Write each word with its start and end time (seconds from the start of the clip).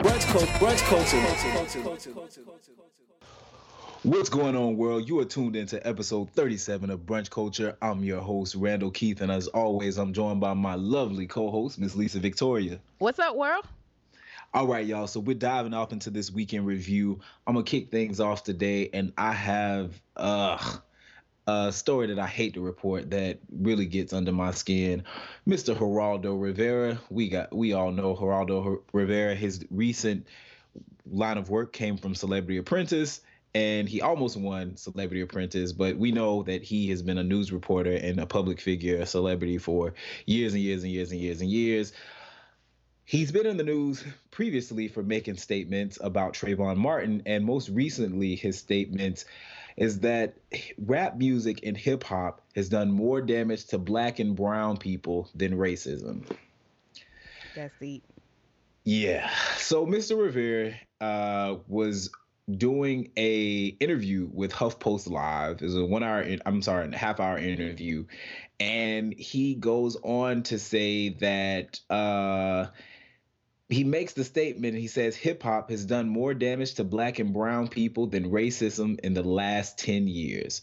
Brunch 0.00 0.26
culture. 0.28 0.46
Brunch 0.58 0.82
culture. 0.82 2.40
What's 4.02 4.30
going 4.30 4.56
on, 4.56 4.78
world? 4.78 5.06
You 5.06 5.18
are 5.18 5.26
tuned 5.26 5.56
into 5.56 5.86
episode 5.86 6.30
37 6.30 6.88
of 6.88 7.00
Brunch 7.00 7.28
Culture. 7.28 7.76
I'm 7.82 8.02
your 8.02 8.22
host, 8.22 8.54
Randall 8.54 8.90
Keith, 8.90 9.20
and 9.20 9.30
as 9.30 9.48
always, 9.48 9.98
I'm 9.98 10.14
joined 10.14 10.40
by 10.40 10.54
my 10.54 10.74
lovely 10.74 11.26
co-host, 11.26 11.78
Miss 11.78 11.94
Lisa 11.96 12.18
Victoria. 12.18 12.80
What's 12.96 13.18
up, 13.18 13.36
world? 13.36 13.66
All 14.54 14.66
right, 14.66 14.86
y'all. 14.86 15.06
So 15.06 15.20
we're 15.20 15.34
diving 15.34 15.74
off 15.74 15.92
into 15.92 16.08
this 16.08 16.30
weekend 16.32 16.66
review. 16.66 17.20
I'm 17.46 17.52
gonna 17.52 17.64
kick 17.64 17.90
things 17.90 18.20
off 18.20 18.42
today, 18.42 18.88
and 18.94 19.12
I 19.18 19.32
have 19.32 20.00
uh, 20.16 20.56
a 21.50 21.72
story 21.72 22.06
that 22.08 22.18
I 22.18 22.26
hate 22.26 22.54
to 22.54 22.60
report 22.60 23.10
that 23.10 23.38
really 23.50 23.86
gets 23.86 24.12
under 24.12 24.32
my 24.32 24.50
skin. 24.52 25.04
Mr. 25.48 25.74
Geraldo 25.76 26.40
Rivera. 26.40 26.98
We 27.10 27.28
got 27.28 27.54
we 27.54 27.72
all 27.72 27.92
know 27.92 28.14
Geraldo 28.14 28.82
Rivera. 28.92 29.34
His 29.34 29.64
recent 29.70 30.26
line 31.10 31.38
of 31.38 31.50
work 31.50 31.72
came 31.72 31.96
from 31.96 32.14
Celebrity 32.14 32.58
Apprentice 32.58 33.20
and 33.54 33.88
he 33.88 34.00
almost 34.00 34.36
won 34.36 34.76
Celebrity 34.76 35.22
Apprentice, 35.22 35.72
but 35.72 35.96
we 35.96 36.12
know 36.12 36.44
that 36.44 36.62
he 36.62 36.88
has 36.90 37.02
been 37.02 37.18
a 37.18 37.24
news 37.24 37.50
reporter 37.50 37.92
and 37.92 38.20
a 38.20 38.26
public 38.26 38.60
figure, 38.60 38.98
a 38.98 39.06
celebrity 39.06 39.58
for 39.58 39.94
years 40.24 40.54
and 40.54 40.62
years 40.62 40.84
and 40.84 40.92
years 40.92 41.10
and 41.10 41.20
years 41.20 41.40
and 41.40 41.50
years. 41.50 41.92
He's 43.04 43.32
been 43.32 43.46
in 43.46 43.56
the 43.56 43.64
news 43.64 44.04
previously 44.30 44.86
for 44.86 45.02
making 45.02 45.36
statements 45.36 45.98
about 46.00 46.34
Trayvon 46.34 46.76
Martin, 46.76 47.22
and 47.26 47.44
most 47.44 47.68
recently, 47.70 48.36
his 48.36 48.56
statements 48.56 49.24
is 49.80 50.00
that 50.00 50.34
rap 50.78 51.16
music 51.16 51.60
and 51.64 51.74
hip 51.74 52.04
hop 52.04 52.42
has 52.54 52.68
done 52.68 52.92
more 52.92 53.22
damage 53.22 53.64
to 53.64 53.78
black 53.78 54.18
and 54.18 54.36
brown 54.36 54.76
people 54.76 55.30
than 55.34 55.54
racism. 55.54 56.22
That's 57.56 57.72
deep. 57.80 58.04
Yeah. 58.84 59.28
So 59.56 59.86
Mr. 59.86 60.22
Rivera 60.22 60.74
uh, 61.00 61.56
was 61.66 62.10
doing 62.58 63.10
a 63.16 63.74
interview 63.80 64.28
with 64.30 64.52
HuffPost 64.52 65.08
Live. 65.08 65.62
It's 65.62 65.74
a 65.74 65.84
one 65.84 66.02
hour, 66.02 66.26
I'm 66.44 66.60
sorry, 66.60 66.92
a 66.92 66.96
half 66.96 67.18
hour 67.18 67.38
interview, 67.38 68.04
and 68.58 69.14
he 69.14 69.54
goes 69.54 69.96
on 70.02 70.42
to 70.44 70.58
say 70.58 71.10
that 71.20 71.80
uh, 71.88 72.66
he 73.70 73.84
makes 73.84 74.14
the 74.14 74.24
statement. 74.24 74.76
He 74.76 74.88
says 74.88 75.16
hip 75.16 75.42
hop 75.42 75.70
has 75.70 75.84
done 75.84 76.08
more 76.08 76.34
damage 76.34 76.74
to 76.74 76.84
black 76.84 77.18
and 77.18 77.32
brown 77.32 77.68
people 77.68 78.06
than 78.06 78.30
racism 78.30 78.98
in 79.00 79.14
the 79.14 79.22
last 79.22 79.78
ten 79.78 80.08
years. 80.08 80.62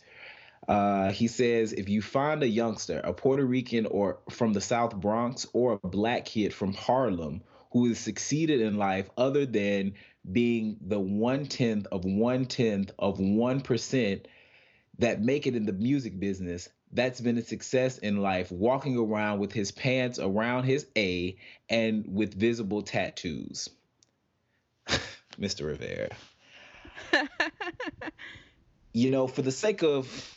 Uh, 0.68 1.12
he 1.12 1.28
says 1.28 1.72
if 1.72 1.88
you 1.88 2.02
find 2.02 2.44
a 2.44 2.48
youngster, 2.48 3.00
a 3.04 3.14
Puerto 3.14 3.46
Rican 3.46 3.86
or 3.86 4.20
from 4.30 4.52
the 4.54 4.62
South 4.62 4.96
Bronx, 4.96 5.48
or 5.54 5.80
a 5.82 5.88
black 5.88 6.26
kid 6.26 6.54
from 6.54 6.74
Harlem 6.74 7.42
who 7.72 7.88
has 7.88 8.00
succeeded 8.00 8.62
in 8.62 8.78
life 8.78 9.10
other 9.18 9.46
than 9.46 9.94
being 10.30 10.78
the 10.82 11.00
one 11.00 11.46
tenth 11.46 11.88
of 11.92 12.04
one 12.04 12.46
tenth 12.46 12.92
of 13.00 13.20
one 13.20 13.62
percent 13.62 14.28
that 15.00 15.22
make 15.22 15.48
it 15.48 15.56
in 15.56 15.66
the 15.66 15.74
music 15.74 16.20
business. 16.20 16.70
That's 16.92 17.20
been 17.20 17.38
a 17.38 17.42
success 17.42 17.98
in 17.98 18.22
life, 18.22 18.52
walking 18.52 18.98
around 18.98 19.40
with 19.40 19.52
his 19.52 19.72
pants 19.72 20.20
around 20.20 20.64
his 20.64 20.88
A 20.96 21.36
and 21.70 22.06
with 22.08 22.34
visible 22.34 22.82
tattoos. 22.82 23.70
Mr. 25.40 25.66
Rivera. 25.66 26.10
you 28.94 29.12
know, 29.12 29.28
for 29.28 29.42
the 29.42 29.52
sake 29.52 29.84
of 29.84 30.37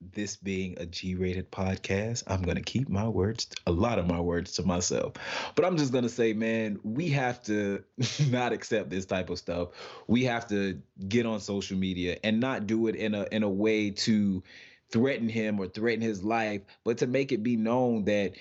this 0.00 0.36
being 0.36 0.76
a 0.78 0.86
G 0.86 1.14
rated 1.14 1.50
podcast, 1.50 2.22
I'm 2.26 2.42
going 2.42 2.56
to 2.56 2.62
keep 2.62 2.88
my 2.88 3.08
words, 3.08 3.48
a 3.66 3.72
lot 3.72 3.98
of 3.98 4.06
my 4.06 4.20
words 4.20 4.52
to 4.54 4.62
myself. 4.62 5.14
But 5.54 5.64
I'm 5.64 5.76
just 5.76 5.92
going 5.92 6.04
to 6.04 6.10
say, 6.10 6.32
man, 6.32 6.78
we 6.82 7.08
have 7.10 7.42
to 7.44 7.82
not 8.28 8.52
accept 8.52 8.90
this 8.90 9.06
type 9.06 9.30
of 9.30 9.38
stuff. 9.38 9.70
We 10.06 10.24
have 10.24 10.48
to 10.48 10.80
get 11.08 11.26
on 11.26 11.40
social 11.40 11.76
media 11.76 12.18
and 12.22 12.40
not 12.40 12.66
do 12.66 12.86
it 12.86 12.94
in 12.94 13.14
a 13.14 13.26
in 13.32 13.42
a 13.42 13.48
way 13.48 13.90
to 13.90 14.42
threaten 14.90 15.28
him 15.28 15.60
or 15.60 15.66
threaten 15.66 16.00
his 16.00 16.22
life, 16.22 16.62
but 16.84 16.98
to 16.98 17.06
make 17.06 17.32
it 17.32 17.42
be 17.42 17.56
known 17.56 18.04
that 18.04 18.32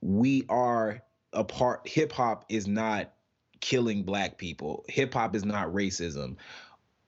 we 0.00 0.44
are 0.48 1.02
a 1.32 1.44
part 1.44 1.86
hip 1.86 2.12
hop 2.12 2.46
is 2.48 2.66
not 2.66 3.12
killing 3.60 4.04
black 4.04 4.38
people. 4.38 4.84
Hip 4.88 5.12
hop 5.12 5.34
is 5.34 5.44
not 5.44 5.68
racism 5.68 6.36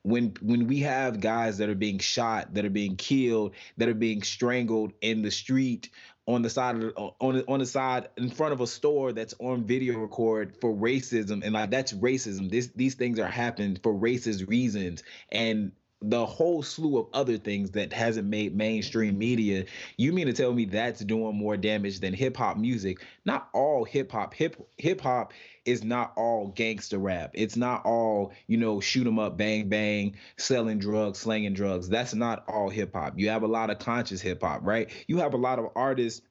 when 0.03 0.35
when 0.41 0.67
we 0.67 0.81
have 0.81 1.21
guys 1.21 1.59
that 1.59 1.69
are 1.69 1.75
being 1.75 1.99
shot, 1.99 2.55
that 2.55 2.65
are 2.65 2.71
being 2.71 2.97
killed, 2.97 3.55
that 3.77 3.89
are 3.89 3.95
being 3.95 4.23
strangled 4.23 4.93
in 5.01 5.23
the 5.23 5.31
street 5.31 5.91
on 6.27 6.43
the 6.43 6.51
side 6.51 6.77
of 6.77 7.15
on 7.21 7.43
on 7.47 7.59
the 7.59 7.67
side 7.67 8.09
in 8.17 8.31
front 8.31 8.53
of 8.53 8.61
a 8.61 8.67
store 8.67 9.13
that's 9.13 9.35
on 9.39 9.65
video 9.65 9.99
record 9.99 10.57
for 10.61 10.75
racism 10.75 11.43
and 11.45 11.53
like 11.53 11.71
that's 11.71 11.93
racism. 11.93 12.51
This 12.51 12.69
these 12.75 12.95
things 12.95 13.19
are 13.19 13.27
happening 13.27 13.79
for 13.83 13.93
racist 13.95 14.49
reasons 14.49 15.03
and 15.31 15.73
the 16.03 16.27
whole 16.27 16.63
slew 16.63 16.99
of 16.99 17.07
other 17.13 17.39
things 17.39 17.71
that 17.73 17.93
hasn't 17.93 18.29
made 18.29 18.57
mainstream 18.57 19.19
media. 19.19 19.65
You 19.97 20.13
mean 20.13 20.27
to 20.27 20.33
tell 20.33 20.53
me 20.53 20.65
that's 20.65 21.01
doing 21.01 21.37
more 21.37 21.57
damage 21.57 22.01
than 22.01 22.13
hip 22.13 22.37
hop 22.37 22.57
music? 22.57 22.99
Not 23.25 23.49
all 23.53 23.85
hip 23.85 24.13
hop. 24.13 24.35
Hip 24.35 24.57
hip 24.79 25.01
hop 25.01 25.33
is 25.65 25.85
not 25.85 26.13
all 26.17 26.49
gangster 26.49 26.99
rap. 26.99 27.31
It's 27.35 27.57
not 27.57 27.85
all, 27.85 28.33
you 28.47 28.57
know, 28.57 28.81
shoot 28.81 29.07
'em 29.07 29.19
up, 29.19 29.37
bang 29.37 29.69
bang, 29.69 30.17
selling 30.37 30.79
drugs, 30.79 31.21
slanging 31.21 31.55
drugs. 31.55 31.89
That's 31.89 32.15
not 32.15 32.45
all 32.49 32.69
hip 32.69 32.95
hop. 32.95 33.19
You 33.19 33.29
have 33.29 33.43
a 33.43 33.49
lot 33.49 33.71
of 33.71 33.79
conscious 33.79 34.21
hip 34.21 34.43
hop, 34.43 34.61
right? 34.65 34.91
You 35.07 35.19
have 35.19 35.35
a 35.35 35.39
lot 35.39 35.59
of 35.59 35.67
artists 35.77 36.23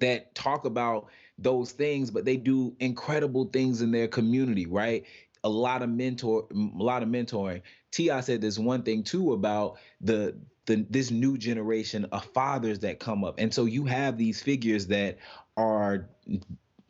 that 0.00 0.34
talk 0.34 0.64
about 0.64 1.08
those 1.38 1.72
things, 1.72 2.10
but 2.10 2.24
they 2.24 2.36
do 2.36 2.74
incredible 2.80 3.44
things 3.46 3.82
in 3.82 3.90
their 3.90 4.08
community, 4.08 4.66
right? 4.66 5.04
A 5.44 5.48
lot 5.48 5.82
of 5.82 5.90
mentor, 5.90 6.46
a 6.52 6.82
lot 6.82 7.02
of 7.02 7.08
mentoring. 7.08 7.62
T.I. 7.90 8.20
said 8.20 8.40
there's 8.40 8.58
one 8.58 8.82
thing 8.82 9.02
too 9.02 9.32
about 9.32 9.78
the 10.00 10.36
the 10.66 10.86
this 10.88 11.10
new 11.10 11.36
generation 11.36 12.06
of 12.12 12.24
fathers 12.26 12.80
that 12.80 13.00
come 13.00 13.24
up, 13.24 13.34
and 13.38 13.52
so 13.52 13.64
you 13.64 13.84
have 13.86 14.16
these 14.16 14.42
figures 14.42 14.86
that 14.88 15.18
are 15.56 16.08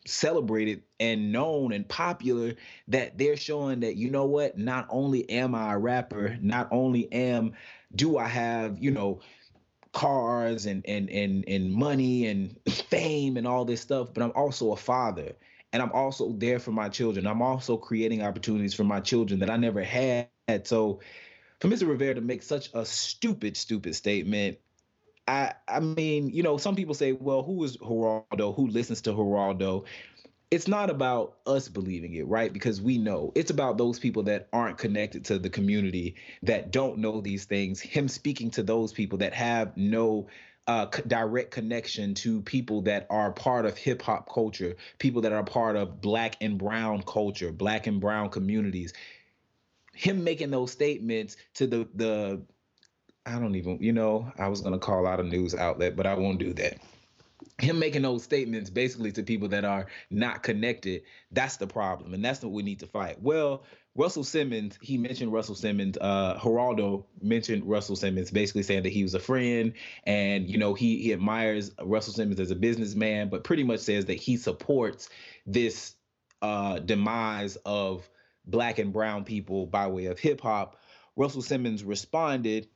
celebrated 0.07 0.83
and 0.99 1.33
known 1.33 1.73
and 1.73 1.89
popular 1.89 2.55
that 2.89 3.17
they're 3.17 3.37
showing 3.37 3.81
that 3.81 3.97
you 3.97 4.11
know 4.11 4.27
what? 4.27 4.59
Not 4.59 4.87
only 4.91 5.29
am 5.31 5.55
i 5.55 5.75
a 5.75 5.79
rapper 5.79 6.37
not 6.41 6.69
only 6.73 7.11
am 7.13 7.55
do 7.95 8.19
i 8.19 8.27
have 8.27 8.79
you 8.83 8.91
know 8.91 9.21
cars 9.93 10.67
and 10.67 10.85
and 10.87 11.11
and 11.11 11.45
and 11.47 11.73
money 11.73 12.27
and 12.27 12.57
fame 12.69 13.37
and 13.37 13.47
all 13.47 13.65
this 13.65 13.81
stuff 13.81 14.13
but 14.15 14.23
i'm 14.23 14.33
also 14.35 14.73
a 14.73 14.77
father 14.77 15.33
and 15.73 15.83
i'm 15.83 15.93
also 15.93 16.33
there 16.33 16.59
for 16.59 16.73
my 16.73 16.89
children 16.89 17.27
i'm 17.27 17.43
also 17.43 17.77
creating 17.77 18.23
opportunities 18.23 18.75
for 18.75 18.85
my 18.85 19.01
children 19.01 19.41
that 19.41 19.51
i 19.51 19.57
never 19.57 19.83
had 19.83 20.29
so 20.65 21.01
for 21.61 21.69
mr 21.69 21.89
rivera 21.89 22.15
to 22.15 22.21
make 22.21 22.43
such 22.43 22.71
a 22.75 22.85
stupid 22.85 23.57
stupid 23.57 23.95
statement 23.95 24.59
I 25.27 25.55
I 25.69 25.81
mean, 25.81 26.31
you 26.31 26.43
know, 26.43 26.59
some 26.59 26.77
people 26.77 26.95
say, 26.95 27.13
well, 27.13 27.43
who 27.43 27.63
is 27.65 27.77
Geraldo? 27.77 28.55
Who 28.55 28.69
listens 28.69 29.03
to 29.03 29.13
Geraldo? 29.13 29.87
It's 30.51 30.69
not 30.69 30.91
about 30.91 31.39
us 31.47 31.69
believing 31.69 32.15
it, 32.15 32.27
right? 32.29 32.53
Because 32.53 32.81
we 32.81 32.99
know. 32.99 33.33
It's 33.35 33.51
about 33.51 33.79
those 33.79 33.99
people 33.99 34.25
that 34.25 34.49
aren't 34.53 34.79
connected 34.79 35.25
to 35.27 35.39
the 35.39 35.49
community 35.49 36.17
that 36.43 36.71
don't 36.71 36.99
know 36.99 37.23
these 37.23 37.47
things. 37.47 37.81
Him 37.81 38.09
speaking 38.09 38.51
to 38.53 38.63
those 38.63 38.93
people 38.93 39.19
that 39.19 39.33
have 39.33 39.77
no 39.77 40.29
uh, 40.67 40.87
direct 41.07 41.51
connection 41.51 42.15
to 42.15 42.41
people 42.43 42.83
that 42.83 43.07
are 43.11 43.33
part 43.33 43.67
of 43.67 43.77
hip 43.77 44.03
hop 44.03 44.33
culture, 44.33 44.77
people 44.99 45.23
that 45.23 45.33
are 45.33 45.43
part 45.43 45.77
of 45.77 46.01
black 46.01 46.37
and 46.41 46.59
brown 46.59 47.03
culture, 47.03 47.51
black 47.51 47.87
and 47.87 48.01
brown 48.01 48.29
communities. 48.29 48.93
Him 49.95 50.25
making 50.25 50.51
those 50.51 50.71
statements 50.73 51.37
to 51.55 51.67
the 51.67 51.89
the 51.95 52.43
I 53.25 53.39
don't 53.39 53.55
even, 53.55 53.79
you 53.81 53.93
know, 53.93 54.33
I 54.39 54.49
was 54.49 54.63
to 54.63 54.79
call 54.79 55.07
out 55.07 55.21
a 55.21 55.23
news 55.23 55.55
outlet, 55.55 55.95
but 55.95 56.07
I 56.07 56.15
won't 56.15 56.39
do 56.39 56.53
that. 56.55 56.79
Him 57.59 57.79
making 57.79 58.03
those 58.03 58.25
statements 58.25 58.71
basically 58.71 59.13
to 59.13 59.23
people 59.23 59.49
that 59.49 59.65
are 59.65 59.87
not 60.11 60.43
connected, 60.43 61.03
that's 61.31 61.57
the 61.57 61.67
problem. 61.67 62.15
And 62.15 62.25
that's 62.25 62.43
what 62.43 62.53
we 62.53 62.63
need 62.63 62.81
to 62.81 62.87
fight. 62.87 63.21
Well, 63.23 63.63
Russell 63.95 64.25
Simmons, 64.25 64.79
he 64.81 64.97
mentioned 64.97 65.33
Russell 65.33 65.55
Simmons, 65.55 65.99
uh, 66.01 66.39
Geraldo 66.39 67.05
mentioned 67.21 67.65
Russell 67.67 67.97
Simmons, 67.97 68.31
basically 68.31 68.63
saying 68.63 68.85
that 68.85 68.93
he 68.93 69.03
was 69.03 69.13
a 69.15 69.21
friend 69.21 69.75
and, 70.05 70.49
you 70.49 70.57
know, 70.57 70.73
he, 70.73 71.03
he 71.03 71.13
admires 71.13 71.71
Russell 71.83 72.15
Simmons 72.15 72.41
as 72.41 72.51
a 72.51 72.57
businessman, 72.57 73.29
but 73.29 73.45
pretty 73.45 73.65
much 73.65 73.81
says 73.81 74.07
that 74.07 74.15
he 74.15 74.39
supports 74.39 75.11
this 75.47 75.95
uh, 76.41 76.79
demise 76.79 77.57
of 77.67 78.09
black 78.47 78.79
and 78.79 78.93
brown 78.93 79.25
people 79.25 79.67
by 79.67 79.87
way 79.87 80.07
of 80.07 80.19
hip 80.19 80.41
hop, 80.41 80.79
Russell 81.15 81.43
Simmons 81.43 81.85
responded 81.85 82.69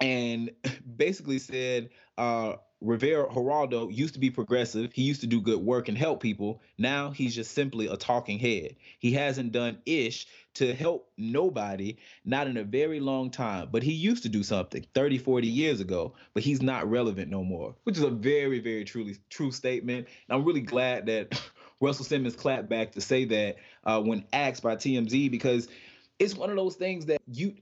and 0.00 0.50
basically 0.96 1.38
said, 1.38 1.90
uh, 2.18 2.54
Rivera 2.84 3.26
Geraldo 3.28 3.90
used 3.90 4.12
to 4.12 4.20
be 4.20 4.30
progressive. 4.30 4.92
He 4.92 5.02
used 5.02 5.22
to 5.22 5.26
do 5.26 5.40
good 5.40 5.58
work 5.58 5.88
and 5.88 5.96
help 5.96 6.20
people. 6.20 6.60
Now 6.76 7.10
he's 7.10 7.34
just 7.34 7.52
simply 7.52 7.86
a 7.86 7.96
talking 7.96 8.38
head. 8.38 8.76
He 8.98 9.12
hasn't 9.12 9.52
done 9.52 9.78
ish 9.86 10.26
to 10.54 10.74
help 10.74 11.10
nobody, 11.16 11.96
not 12.26 12.46
in 12.46 12.58
a 12.58 12.62
very 12.62 13.00
long 13.00 13.30
time. 13.30 13.70
But 13.72 13.82
he 13.82 13.92
used 13.92 14.22
to 14.24 14.28
do 14.28 14.42
something 14.42 14.84
30, 14.94 15.16
40 15.16 15.48
years 15.48 15.80
ago, 15.80 16.14
but 16.34 16.42
he's 16.42 16.60
not 16.60 16.88
relevant 16.88 17.30
no 17.30 17.42
more, 17.42 17.74
which 17.84 17.96
is 17.96 18.04
a 18.04 18.10
very, 18.10 18.60
very 18.60 18.84
truly 18.84 19.16
true 19.30 19.50
statement. 19.50 20.06
And 20.28 20.38
I'm 20.38 20.44
really 20.44 20.60
glad 20.60 21.06
that 21.06 21.40
Russell 21.80 22.04
Simmons 22.04 22.36
clapped 22.36 22.68
back 22.68 22.92
to 22.92 23.00
say 23.00 23.24
that 23.24 23.56
uh, 23.84 24.02
when 24.02 24.26
asked 24.34 24.62
by 24.62 24.76
TMZ 24.76 25.30
because 25.30 25.68
it's 26.18 26.34
one 26.34 26.50
of 26.50 26.56
those 26.56 26.76
things 26.76 27.06
that 27.06 27.20
you 27.26 27.54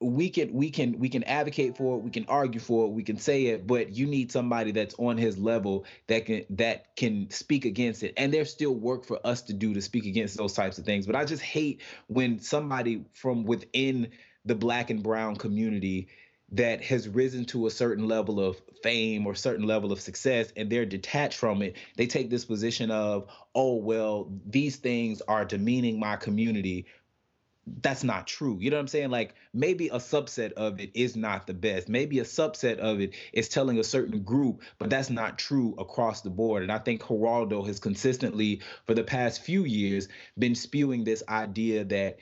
we 0.00 0.30
can 0.30 0.52
we 0.52 0.70
can 0.70 0.98
we 0.98 1.10
can 1.10 1.22
advocate 1.24 1.76
for 1.76 1.98
it 1.98 2.02
we 2.02 2.10
can 2.10 2.24
argue 2.26 2.60
for 2.60 2.86
it 2.86 2.88
we 2.88 3.02
can 3.02 3.18
say 3.18 3.46
it 3.46 3.66
but 3.66 3.94
you 3.94 4.06
need 4.06 4.32
somebody 4.32 4.72
that's 4.72 4.94
on 4.98 5.18
his 5.18 5.36
level 5.36 5.84
that 6.06 6.24
can 6.24 6.44
that 6.50 6.96
can 6.96 7.30
speak 7.30 7.64
against 7.64 8.02
it. 8.02 8.14
And 8.16 8.32
there's 8.32 8.50
still 8.50 8.74
work 8.74 9.04
for 9.04 9.24
us 9.24 9.42
to 9.42 9.52
do 9.52 9.74
to 9.74 9.82
speak 9.82 10.06
against 10.06 10.36
those 10.36 10.52
types 10.52 10.78
of 10.78 10.84
things. 10.84 11.06
But 11.06 11.16
i 11.16 11.24
just 11.24 11.42
hate 11.42 11.82
when 12.06 12.38
somebody 12.40 13.04
from 13.12 13.44
within 13.44 14.08
the 14.44 14.54
black 14.54 14.90
and 14.90 15.02
brown 15.02 15.36
community 15.36 16.08
that 16.52 16.82
has 16.82 17.08
risen 17.08 17.44
to 17.44 17.66
a 17.66 17.70
certain 17.70 18.08
level 18.08 18.40
of 18.40 18.60
fame 18.82 19.26
or 19.26 19.34
certain 19.34 19.66
level 19.66 19.92
of 19.92 20.00
success 20.00 20.52
and 20.56 20.68
they're 20.70 20.86
detached 20.86 21.36
from 21.36 21.62
it 21.62 21.76
they 21.96 22.06
take 22.06 22.28
this 22.30 22.44
position 22.44 22.90
of 22.90 23.28
oh 23.54 23.76
well 23.76 24.32
these 24.46 24.76
things 24.76 25.22
are 25.28 25.44
demeaning 25.44 26.00
my 26.00 26.16
community 26.16 26.86
that's 27.82 28.04
not 28.04 28.26
true. 28.26 28.58
You 28.60 28.70
know 28.70 28.76
what 28.76 28.82
I'm 28.82 28.88
saying? 28.88 29.10
Like 29.10 29.34
maybe 29.52 29.88
a 29.88 29.96
subset 29.96 30.52
of 30.52 30.80
it 30.80 30.90
is 30.94 31.16
not 31.16 31.46
the 31.46 31.54
best. 31.54 31.88
Maybe 31.88 32.18
a 32.18 32.24
subset 32.24 32.78
of 32.78 33.00
it 33.00 33.14
is 33.32 33.48
telling 33.48 33.78
a 33.78 33.84
certain 33.84 34.22
group, 34.22 34.62
but 34.78 34.90
that's 34.90 35.10
not 35.10 35.38
true 35.38 35.74
across 35.78 36.22
the 36.22 36.30
board. 36.30 36.62
And 36.62 36.72
I 36.72 36.78
think 36.78 37.02
Geraldo 37.02 37.66
has 37.66 37.78
consistently, 37.78 38.60
for 38.86 38.94
the 38.94 39.04
past 39.04 39.42
few 39.42 39.64
years, 39.64 40.08
been 40.38 40.54
spewing 40.54 41.04
this 41.04 41.22
idea 41.28 41.84
that 41.84 42.18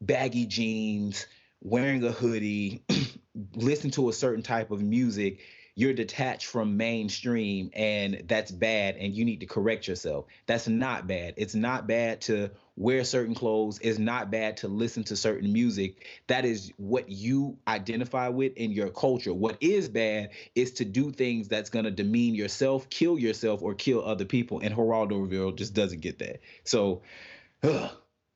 baggy 0.00 0.46
jeans, 0.46 1.26
wearing 1.60 2.04
a 2.04 2.12
hoodie, 2.12 2.84
listen 3.54 3.90
to 3.92 4.08
a 4.08 4.12
certain 4.12 4.42
type 4.42 4.70
of 4.70 4.82
music 4.82 5.40
you're 5.74 5.94
detached 5.94 6.46
from 6.46 6.76
mainstream 6.76 7.70
and 7.74 8.24
that's 8.26 8.50
bad 8.50 8.96
and 8.96 9.14
you 9.14 9.24
need 9.24 9.40
to 9.40 9.46
correct 9.46 9.88
yourself. 9.88 10.26
That's 10.46 10.68
not 10.68 11.06
bad. 11.06 11.34
It's 11.36 11.54
not 11.54 11.86
bad 11.86 12.20
to 12.22 12.50
wear 12.82 13.04
certain 13.04 13.34
clothes. 13.34 13.78
It's 13.80 13.98
not 13.98 14.30
bad 14.30 14.58
to 14.58 14.68
listen 14.68 15.04
to 15.04 15.16
certain 15.16 15.52
music. 15.52 16.06
That 16.26 16.44
is 16.44 16.72
what 16.76 17.08
you 17.08 17.56
identify 17.68 18.28
with 18.28 18.54
in 18.56 18.72
your 18.72 18.90
culture. 18.90 19.32
What 19.32 19.56
is 19.60 19.88
bad 19.88 20.30
is 20.54 20.72
to 20.72 20.84
do 20.84 21.12
things 21.12 21.48
that's 21.48 21.70
going 21.70 21.84
to 21.84 21.90
demean 21.90 22.34
yourself, 22.34 22.90
kill 22.90 23.18
yourself, 23.18 23.62
or 23.62 23.74
kill 23.74 24.04
other 24.04 24.24
people. 24.24 24.60
And 24.60 24.74
Geraldo 24.74 25.22
Rivera 25.22 25.52
just 25.52 25.74
doesn't 25.74 26.00
get 26.00 26.18
that. 26.18 26.40
So, 26.64 27.02
ugh, 27.62 27.90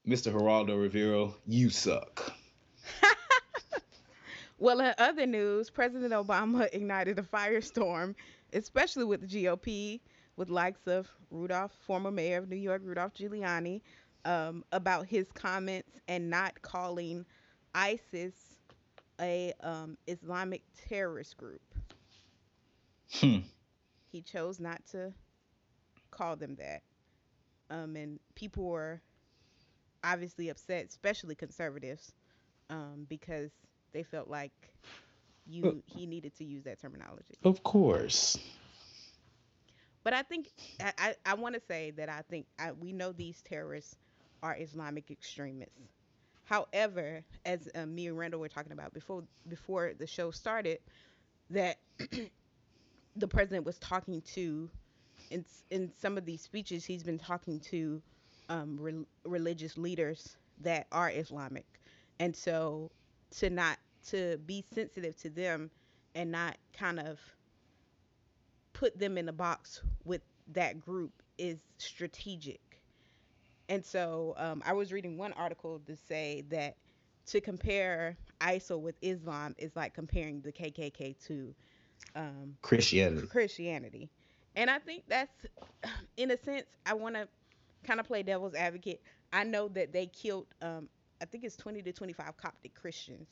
Mr. 0.07 0.33
Geraldo 0.33 0.81
Rivera, 0.81 1.31
you 1.47 1.71
suck. 1.71 2.33
Well, 4.59 4.81
in 4.81 4.95
other 4.97 5.27
news, 5.27 5.69
President 5.69 6.15
Obama 6.15 6.67
ignited 6.73 7.19
a 7.19 7.23
firestorm, 7.23 8.15
especially 8.55 9.05
with 9.05 9.21
the 9.21 9.27
GOP, 9.27 10.01
with 10.37 10.49
likes 10.49 10.87
of 10.87 11.09
Rudolph, 11.31 11.73
former 11.87 12.11
mayor 12.11 12.39
of 12.39 12.49
New 12.49 12.57
York, 12.57 12.81
Rudolph 12.83 13.13
Giuliani, 13.13 13.83
um, 14.27 14.65
about 14.73 15.07
his 15.07 15.31
comments 15.33 16.01
and 16.09 16.29
not 16.29 16.61
calling 16.61 17.25
ISIS 17.75 18.35
a 19.21 19.55
um, 19.63 19.97
Islamic 20.07 20.63
terrorist 20.89 21.37
group. 21.37 21.63
Hmm. 23.13 23.39
He 24.11 24.21
chose 24.21 24.59
not 24.61 24.85
to 24.91 25.15
call 26.11 26.37
them 26.37 26.57
that. 26.57 26.83
Um, 27.71 27.97
and 27.97 28.19
people 28.35 28.65
were 28.65 29.01
obviously 30.05 30.49
upset, 30.49 30.87
especially 30.89 31.35
conservatives, 31.35 32.13
um, 32.69 33.07
because 33.09 33.51
they 33.93 34.03
felt 34.03 34.29
like 34.29 34.53
you 35.47 35.83
he 35.87 36.07
needed 36.07 36.35
to 36.37 36.45
use 36.45 36.65
that 36.65 36.81
terminology. 36.81 37.37
Of 37.45 37.63
course. 37.63 38.37
But 40.03 40.13
I 40.13 40.23
think 40.23 40.51
I, 40.81 40.93
I, 40.99 41.15
I 41.25 41.35
want 41.35 41.55
to 41.55 41.61
say 41.61 41.93
that 41.93 42.09
I 42.09 42.23
think 42.29 42.47
I, 42.59 42.73
we 42.73 42.93
know 42.93 43.13
these 43.13 43.41
terrorists 43.43 43.97
are 44.47 44.57
Islamic 44.59 45.11
extremists. 45.11 45.75
However, 46.45 47.25
as 47.45 47.69
uh, 47.75 47.87
me 47.87 48.07
and 48.09 48.19
Randall 48.19 48.41
were 48.41 48.49
talking 48.49 48.73
about 48.73 48.95
before 48.95 49.25
before 49.49 49.95
the 49.99 50.07
show 50.07 50.31
started, 50.31 50.79
that 51.51 51.79
the 53.17 53.29
president 53.29 53.65
was 53.67 53.79
talking 53.79 54.23
to 54.23 54.71
in 55.31 55.45
in 55.71 55.93
some 55.99 56.19
of 56.19 56.25
these 56.27 56.43
speeches 56.43 56.85
he's 56.85 57.03
been 57.05 57.19
talking 57.19 57.61
to 57.61 58.03
um, 58.49 58.79
re- 58.81 59.07
religious 59.25 59.77
leaders 59.79 60.37
that 60.61 60.87
are 60.93 61.11
Islamic, 61.11 61.67
and 62.21 62.37
so 62.37 62.91
to 63.33 63.51
not 63.51 63.79
to 64.09 64.39
be 64.47 64.65
sensitive 64.75 65.17
to 65.19 65.31
them 65.31 65.71
and 66.15 66.31
not 66.31 66.57
kind 66.73 67.01
of 67.01 67.21
put 68.73 68.99
them 68.99 69.19
in 69.19 69.29
a 69.29 69.33
box 69.33 69.83
with 70.05 70.23
that 70.49 70.81
group 70.81 71.23
is 71.39 71.59
strategic. 71.79 72.61
And 73.69 73.85
so 73.85 74.35
um, 74.37 74.63
I 74.65 74.73
was 74.73 74.93
reading 74.93 75.17
one 75.17 75.33
article 75.33 75.81
to 75.87 75.97
say 75.97 76.45
that 76.51 76.77
to 77.27 77.41
compare 77.41 78.17
ISIL 78.41 78.81
with 78.81 78.97
Islam 79.03 79.55
is 79.59 79.75
like 79.75 79.95
comparing 79.95 80.41
the 80.41 80.53
KKK 80.53 81.17
to 81.27 81.55
um, 82.15 82.57
Christianity. 82.63 83.27
Christianity. 83.27 84.09
And 84.55 84.71
I 84.71 84.79
think 84.79 85.05
that's, 85.09 85.47
in 86.17 86.31
a 86.31 86.37
sense, 86.37 86.67
I 86.85 86.95
want 86.95 87.17
to 87.17 87.29
kind 87.85 88.01
of 88.01 88.07
play 88.07 88.23
devil's 88.23 88.55
advocate. 88.55 89.03
I 89.33 89.45
know 89.45 89.69
that 89.69 89.93
they 89.93 90.07
killed, 90.07 90.47
um, 90.63 90.89
I 91.21 91.25
think 91.25 91.45
it's 91.45 91.57
20 91.57 91.83
to 91.83 91.93
25 91.93 92.37
Coptic 92.37 92.75
Christians 92.75 93.29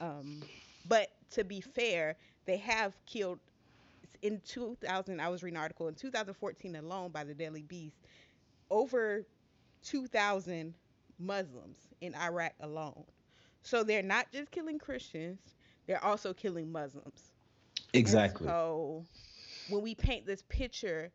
um, 0.00 0.42
but 0.88 1.08
to 1.30 1.44
be 1.44 1.60
fair, 1.60 2.16
they 2.46 2.56
have 2.58 2.94
killed 3.06 3.38
in 4.22 4.40
2000. 4.46 5.20
I 5.20 5.28
was 5.28 5.42
reading 5.42 5.56
an 5.56 5.62
article 5.62 5.88
in 5.88 5.94
2014 5.94 6.76
alone 6.76 7.10
by 7.10 7.24
the 7.24 7.34
Daily 7.34 7.62
Beast, 7.62 7.96
over 8.70 9.24
2,000 9.84 10.74
Muslims 11.18 11.78
in 12.00 12.14
Iraq 12.14 12.54
alone. 12.60 13.04
So 13.62 13.82
they're 13.82 14.02
not 14.02 14.30
just 14.32 14.50
killing 14.50 14.78
Christians; 14.78 15.38
they're 15.86 16.04
also 16.04 16.34
killing 16.34 16.70
Muslims. 16.70 17.32
Exactly. 17.92 18.46
And 18.46 18.54
so 18.54 19.04
when 19.68 19.82
we 19.82 19.94
paint 19.94 20.26
this 20.26 20.42
picture 20.48 21.10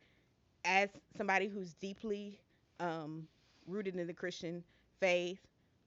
as 0.66 0.90
somebody 1.18 1.48
who's 1.48 1.74
deeply 1.76 2.40
um, 2.80 3.28
rooted 3.68 3.96
in 3.96 4.08
the 4.08 4.14
Christian 4.14 4.64
faith, 5.00 5.40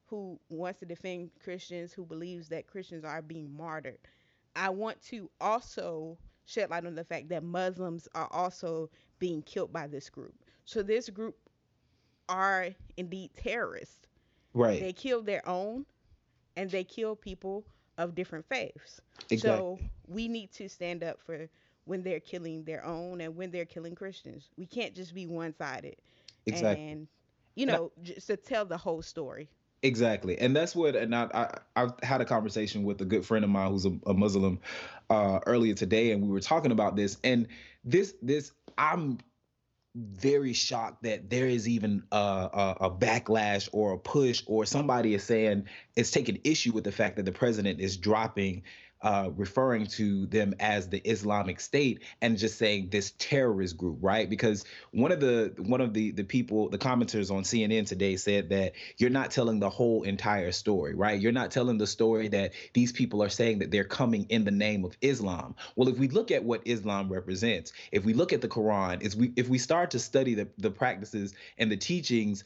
who 0.06 0.38
wants 0.50 0.80
to 0.80 0.87
defend 0.87 1.30
Christians, 1.42 1.92
who 1.92 2.04
believes 2.04 2.49
that 2.49 2.66
Christians 2.66 3.04
are 3.04 3.23
being 3.23 3.54
martyred. 3.56 3.99
I 4.54 4.68
want 4.68 5.00
to 5.04 5.30
also 5.40 6.18
shed 6.45 6.71
light 6.71 6.85
on 6.85 6.95
the 6.95 7.04
fact 7.04 7.28
that 7.30 7.42
Muslims 7.42 8.09
are 8.14 8.28
also 8.30 8.90
being 9.18 9.42
killed 9.42 9.73
by 9.73 9.87
this 9.87 10.11
group. 10.11 10.35
So 10.66 10.83
this 10.83 11.09
group 11.09 11.37
are 12.32 12.68
indeed 12.96 13.30
terrorists. 13.36 14.08
Right. 14.54 14.80
They 14.80 14.92
kill 14.92 15.22
their 15.22 15.46
own 15.48 15.84
and 16.56 16.70
they 16.70 16.84
kill 16.84 17.14
people 17.14 17.64
of 17.98 18.14
different 18.14 18.46
faiths. 18.48 19.00
Exactly. 19.30 19.40
So 19.40 19.78
we 20.08 20.28
need 20.28 20.50
to 20.52 20.68
stand 20.68 21.04
up 21.04 21.20
for 21.20 21.48
when 21.84 22.02
they're 22.02 22.20
killing 22.20 22.64
their 22.64 22.84
own 22.84 23.20
and 23.20 23.36
when 23.36 23.50
they're 23.50 23.64
killing 23.64 23.94
Christians. 23.94 24.48
We 24.56 24.66
can't 24.66 24.94
just 24.94 25.14
be 25.14 25.26
one 25.26 25.54
sided. 25.54 25.96
Exactly. 26.46 26.88
And 26.88 27.08
you 27.54 27.66
know, 27.66 27.92
just 28.02 28.28
to 28.28 28.36
tell 28.36 28.64
the 28.64 28.78
whole 28.78 29.02
story. 29.02 29.48
Exactly, 29.82 30.38
and 30.38 30.54
that's 30.54 30.74
what. 30.76 30.94
And 30.94 31.14
I, 31.14 31.50
I, 31.76 31.84
I 31.84 32.06
had 32.06 32.20
a 32.20 32.24
conversation 32.24 32.84
with 32.84 33.00
a 33.00 33.04
good 33.04 33.26
friend 33.26 33.44
of 33.44 33.50
mine 33.50 33.70
who's 33.70 33.84
a, 33.84 33.92
a 34.06 34.14
Muslim 34.14 34.60
uh, 35.10 35.40
earlier 35.44 35.74
today, 35.74 36.12
and 36.12 36.22
we 36.22 36.28
were 36.28 36.40
talking 36.40 36.70
about 36.70 36.96
this. 36.96 37.18
And 37.24 37.48
this, 37.84 38.14
this, 38.22 38.52
I'm 38.78 39.18
very 39.94 40.54
shocked 40.54 41.02
that 41.02 41.28
there 41.28 41.46
is 41.46 41.68
even 41.68 42.02
a, 42.12 42.16
a, 42.16 42.76
a, 42.82 42.90
backlash 42.90 43.68
or 43.72 43.92
a 43.92 43.99
push 43.99 44.42
or 44.46 44.64
somebody 44.64 45.12
is 45.14 45.22
saying 45.22 45.66
it's 45.96 46.11
taking 46.11 46.40
issue 46.44 46.72
with 46.72 46.84
the 46.84 46.92
fact 46.92 47.16
that 47.16 47.26
the 47.26 47.32
president 47.32 47.78
is 47.78 47.99
dropping 47.99 48.62
uh, 49.02 49.30
referring 49.37 49.87
to 49.87 50.26
them 50.26 50.54
as 50.61 50.88
the 50.88 50.99
Islamic 50.99 51.61
State 51.61 52.02
and 52.21 52.38
just 52.38 52.59
saying 52.59 52.88
this 52.90 53.12
terrorist 53.18 53.76
group, 53.76 53.99
right? 54.00 54.28
Because 54.30 54.64
one 54.92 55.12
of 55.12 55.21
the 55.21 55.54
one 55.59 55.80
of 55.80 55.92
the 55.92 56.12
the 56.12 56.25
people, 56.25 56.68
the 56.68 56.78
commenters 56.78 57.30
on 57.30 57.42
CNN 57.42 57.87
today 57.87 58.16
said 58.16 58.50
that 58.50 58.73
you're 58.99 59.11
not 59.11 59.30
telling 59.30 59.59
the 59.59 59.71
whole 59.71 60.02
entire 60.04 60.52
story, 60.52 60.94
right? 60.94 61.21
You're 61.21 61.32
not 61.32 61.50
telling 61.50 61.78
the 61.78 61.87
story 61.87 62.28
that 62.28 62.52
these 62.73 62.92
people 62.92 63.23
are 63.23 63.28
saying 63.28 63.59
that 63.59 63.71
they're 63.71 63.85
coming 63.85 64.26
in 64.28 64.44
the 64.44 64.50
name 64.50 64.85
of 64.85 64.97
Islam. 65.00 65.56
Well, 65.76 65.88
if 65.88 65.99
we 65.99 66.09
look 66.09 66.30
at 66.30 66.44
what 66.44 66.62
Islam 66.64 67.12
represents, 67.12 67.73
if 67.90 68.04
we 68.04 68.14
look 68.14 68.32
at 68.32 68.40
the 68.40 68.49
Quran, 68.49 69.02
is 69.02 69.16
we 69.16 69.32
if 69.37 69.49
we 69.49 69.59
start 69.59 69.90
to 69.92 69.99
study 69.99 70.35
the 70.35 70.49
the 70.59 70.71
practices 70.71 71.35
and 71.59 71.71
the 71.71 71.76
teachings 71.76 72.44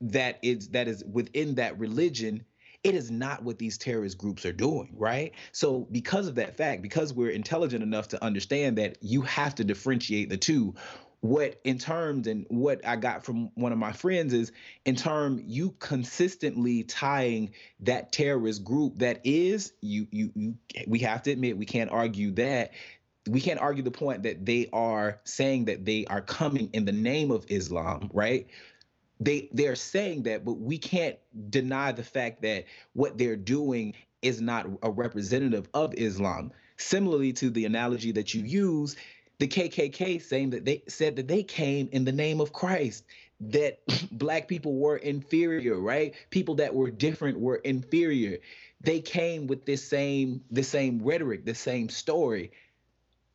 that 0.00 0.38
is 0.42 0.68
that 0.68 0.88
is 0.88 1.04
within 1.04 1.56
that 1.56 1.78
religion 1.78 2.44
it 2.84 2.94
is 2.94 3.10
not 3.10 3.42
what 3.42 3.58
these 3.58 3.76
terrorist 3.76 4.18
groups 4.18 4.46
are 4.46 4.52
doing, 4.52 4.94
right? 4.96 5.32
So, 5.52 5.86
because 5.90 6.28
of 6.28 6.36
that 6.36 6.56
fact, 6.56 6.82
because 6.82 7.12
we're 7.12 7.30
intelligent 7.30 7.82
enough 7.82 8.08
to 8.08 8.24
understand 8.24 8.78
that 8.78 8.98
you 9.00 9.22
have 9.22 9.54
to 9.56 9.64
differentiate 9.64 10.30
the 10.30 10.36
two, 10.36 10.74
what 11.20 11.60
in 11.64 11.78
terms 11.78 12.28
and 12.28 12.46
what 12.48 12.86
I 12.86 12.96
got 12.96 13.24
from 13.24 13.50
one 13.54 13.72
of 13.72 13.78
my 13.78 13.92
friends 13.92 14.32
is 14.32 14.52
in 14.84 14.94
term 14.94 15.42
you 15.44 15.74
consistently 15.80 16.84
tying 16.84 17.50
that 17.80 18.12
terrorist 18.12 18.62
group 18.62 18.98
that 18.98 19.20
is 19.24 19.72
you 19.80 20.06
you 20.12 20.30
you 20.36 20.54
we 20.86 21.00
have 21.00 21.22
to 21.24 21.32
admit 21.32 21.58
we 21.58 21.66
can't 21.66 21.90
argue 21.90 22.30
that 22.32 22.70
we 23.28 23.40
can't 23.40 23.60
argue 23.60 23.82
the 23.82 23.90
point 23.90 24.22
that 24.22 24.46
they 24.46 24.68
are 24.72 25.20
saying 25.24 25.66
that 25.66 25.84
they 25.84 26.06
are 26.06 26.20
coming 26.20 26.70
in 26.72 26.84
the 26.84 26.92
name 26.92 27.30
of 27.30 27.44
Islam, 27.48 28.10
right? 28.14 28.46
They 29.20 29.48
they're 29.52 29.76
saying 29.76 30.24
that, 30.24 30.44
but 30.44 30.54
we 30.54 30.78
can't 30.78 31.16
deny 31.50 31.92
the 31.92 32.04
fact 32.04 32.42
that 32.42 32.64
what 32.92 33.18
they're 33.18 33.36
doing 33.36 33.94
is 34.22 34.40
not 34.40 34.66
a 34.82 34.90
representative 34.90 35.68
of 35.74 35.94
Islam. 35.94 36.52
Similarly 36.76 37.32
to 37.34 37.50
the 37.50 37.64
analogy 37.64 38.12
that 38.12 38.34
you 38.34 38.42
use, 38.42 38.96
the 39.38 39.48
KKK 39.48 40.22
saying 40.22 40.50
that 40.50 40.64
they 40.64 40.82
said 40.88 41.16
that 41.16 41.28
they 41.28 41.42
came 41.42 41.88
in 41.92 42.04
the 42.04 42.12
name 42.12 42.40
of 42.40 42.52
Christ, 42.52 43.04
that 43.40 43.80
black 44.12 44.48
people 44.48 44.76
were 44.76 44.96
inferior, 44.96 45.78
right? 45.78 46.14
People 46.30 46.56
that 46.56 46.74
were 46.74 46.90
different 46.90 47.38
were 47.40 47.56
inferior. 47.56 48.38
They 48.80 49.00
came 49.00 49.48
with 49.48 49.64
this 49.64 49.84
same 49.84 50.42
the 50.50 50.62
same 50.62 51.00
rhetoric, 51.02 51.44
the 51.44 51.54
same 51.54 51.88
story 51.88 52.52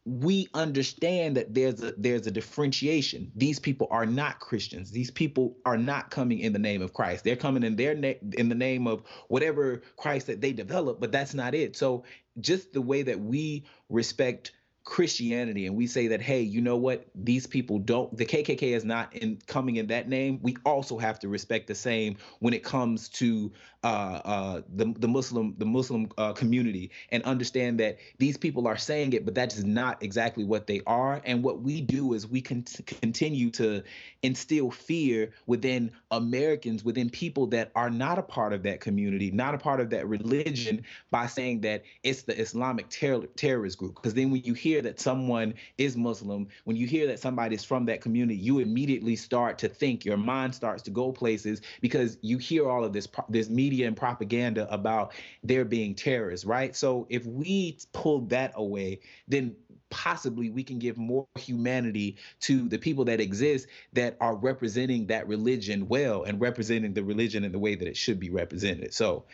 we 0.05 0.49
understand 0.53 1.37
that 1.37 1.53
there's 1.53 1.81
a 1.81 1.93
there's 1.97 2.27
a 2.27 2.31
differentiation. 2.31 3.31
These 3.35 3.59
people 3.59 3.87
are 3.89 4.05
not 4.05 4.39
Christians. 4.39 4.91
These 4.91 5.11
people 5.11 5.57
are 5.65 5.77
not 5.77 6.11
coming 6.11 6.39
in 6.39 6.51
the 6.51 6.59
name 6.59 6.81
of 6.81 6.93
Christ. 6.93 7.23
They're 7.23 7.37
coming 7.37 7.63
in 7.63 7.77
their 7.77 7.95
na- 7.95 8.13
in 8.37 8.49
the 8.49 8.55
name 8.55 8.85
of 8.85 9.03
whatever 9.29 9.81
Christ 9.95 10.27
that 10.27 10.41
they 10.41 10.51
develop, 10.51 10.99
but 10.99 11.11
that's 11.11 11.33
not 11.33 11.55
it. 11.55 11.77
So 11.77 12.03
just 12.41 12.73
the 12.73 12.81
way 12.81 13.03
that 13.03 13.19
we 13.19 13.63
respect 13.89 14.51
Christianity 14.83 15.65
and 15.65 15.75
we 15.75 15.87
say 15.87 16.07
that 16.07 16.21
hey, 16.21 16.41
you 16.41 16.61
know 16.61 16.75
what? 16.75 17.05
These 17.15 17.47
people 17.47 17.79
don't 17.79 18.15
the 18.17 18.25
KKK 18.25 18.75
is 18.75 18.83
not 18.83 19.15
in 19.15 19.39
coming 19.47 19.77
in 19.77 19.87
that 19.87 20.09
name. 20.09 20.39
We 20.41 20.57
also 20.65 20.97
have 20.97 21.19
to 21.19 21.29
respect 21.29 21.67
the 21.67 21.75
same 21.75 22.17
when 22.39 22.53
it 22.53 22.63
comes 22.63 23.07
to 23.09 23.51
uh, 23.83 24.21
uh, 24.23 24.61
the 24.75 24.93
the 24.99 25.07
Muslim 25.07 25.55
the 25.57 25.65
Muslim 25.65 26.09
uh, 26.17 26.33
community 26.33 26.91
and 27.09 27.23
understand 27.23 27.79
that 27.79 27.97
these 28.17 28.37
people 28.37 28.67
are 28.67 28.77
saying 28.77 29.13
it, 29.13 29.25
but 29.25 29.35
that 29.35 29.53
is 29.53 29.63
not 29.63 30.01
exactly 30.03 30.43
what 30.43 30.67
they 30.67 30.81
are. 30.85 31.21
And 31.25 31.43
what 31.43 31.61
we 31.61 31.81
do 31.81 32.13
is 32.13 32.27
we 32.27 32.41
can 32.41 32.63
continue 32.63 33.51
to 33.51 33.83
instill 34.21 34.71
fear 34.71 35.31
within 35.47 35.91
Americans, 36.11 36.83
within 36.83 37.09
people 37.09 37.47
that 37.47 37.71
are 37.75 37.89
not 37.89 38.17
a 38.17 38.23
part 38.23 38.53
of 38.53 38.63
that 38.63 38.79
community, 38.79 39.31
not 39.31 39.53
a 39.53 39.57
part 39.57 39.79
of 39.79 39.89
that 39.91 40.07
religion, 40.07 40.83
by 41.11 41.27
saying 41.27 41.61
that 41.61 41.83
it's 42.03 42.23
the 42.23 42.39
Islamic 42.39 42.89
ter- 42.89 43.25
terrorist 43.35 43.77
group. 43.77 43.95
Because 43.95 44.13
then 44.13 44.31
when 44.31 44.43
you 44.43 44.53
hear 44.53 44.72
that 44.81 44.99
someone 44.99 45.53
is 45.77 45.95
Muslim, 45.95 46.47
when 46.63 46.75
you 46.75 46.87
hear 46.87 47.07
that 47.07 47.19
somebody 47.19 47.55
is 47.55 47.63
from 47.63 47.85
that 47.85 48.01
community, 48.01 48.35
you 48.37 48.59
immediately 48.59 49.15
start 49.15 49.57
to 49.59 49.69
think, 49.69 50.05
your 50.05 50.17
mind 50.17 50.55
starts 50.55 50.83
to 50.83 50.91
go 50.91 51.11
places 51.11 51.61
because 51.81 52.17
you 52.21 52.37
hear 52.37 52.69
all 52.69 52.83
of 52.83 52.93
this 52.93 53.07
this 53.29 53.49
media 53.49 53.87
and 53.87 53.95
propaganda 53.95 54.71
about 54.73 55.13
there 55.43 55.65
being 55.65 55.95
terrorists, 55.95 56.45
right? 56.45 56.75
So 56.75 57.07
if 57.09 57.25
we 57.25 57.77
pull 57.93 58.21
that 58.27 58.53
away, 58.55 58.99
then 59.27 59.55
possibly 59.89 60.49
we 60.49 60.63
can 60.63 60.79
give 60.79 60.97
more 60.97 61.27
humanity 61.35 62.17
to 62.39 62.67
the 62.67 62.79
people 62.79 63.05
that 63.05 63.21
exist 63.21 63.67
that 63.93 64.17
are 64.19 64.35
representing 64.35 65.05
that 65.05 65.27
religion 65.27 65.87
well 65.87 66.23
and 66.23 66.41
representing 66.41 66.93
the 66.93 67.03
religion 67.03 67.43
in 67.43 67.51
the 67.51 67.59
way 67.59 67.75
that 67.75 67.87
it 67.87 67.95
should 67.95 68.19
be 68.19 68.31
represented. 68.31 68.91
So 68.91 69.25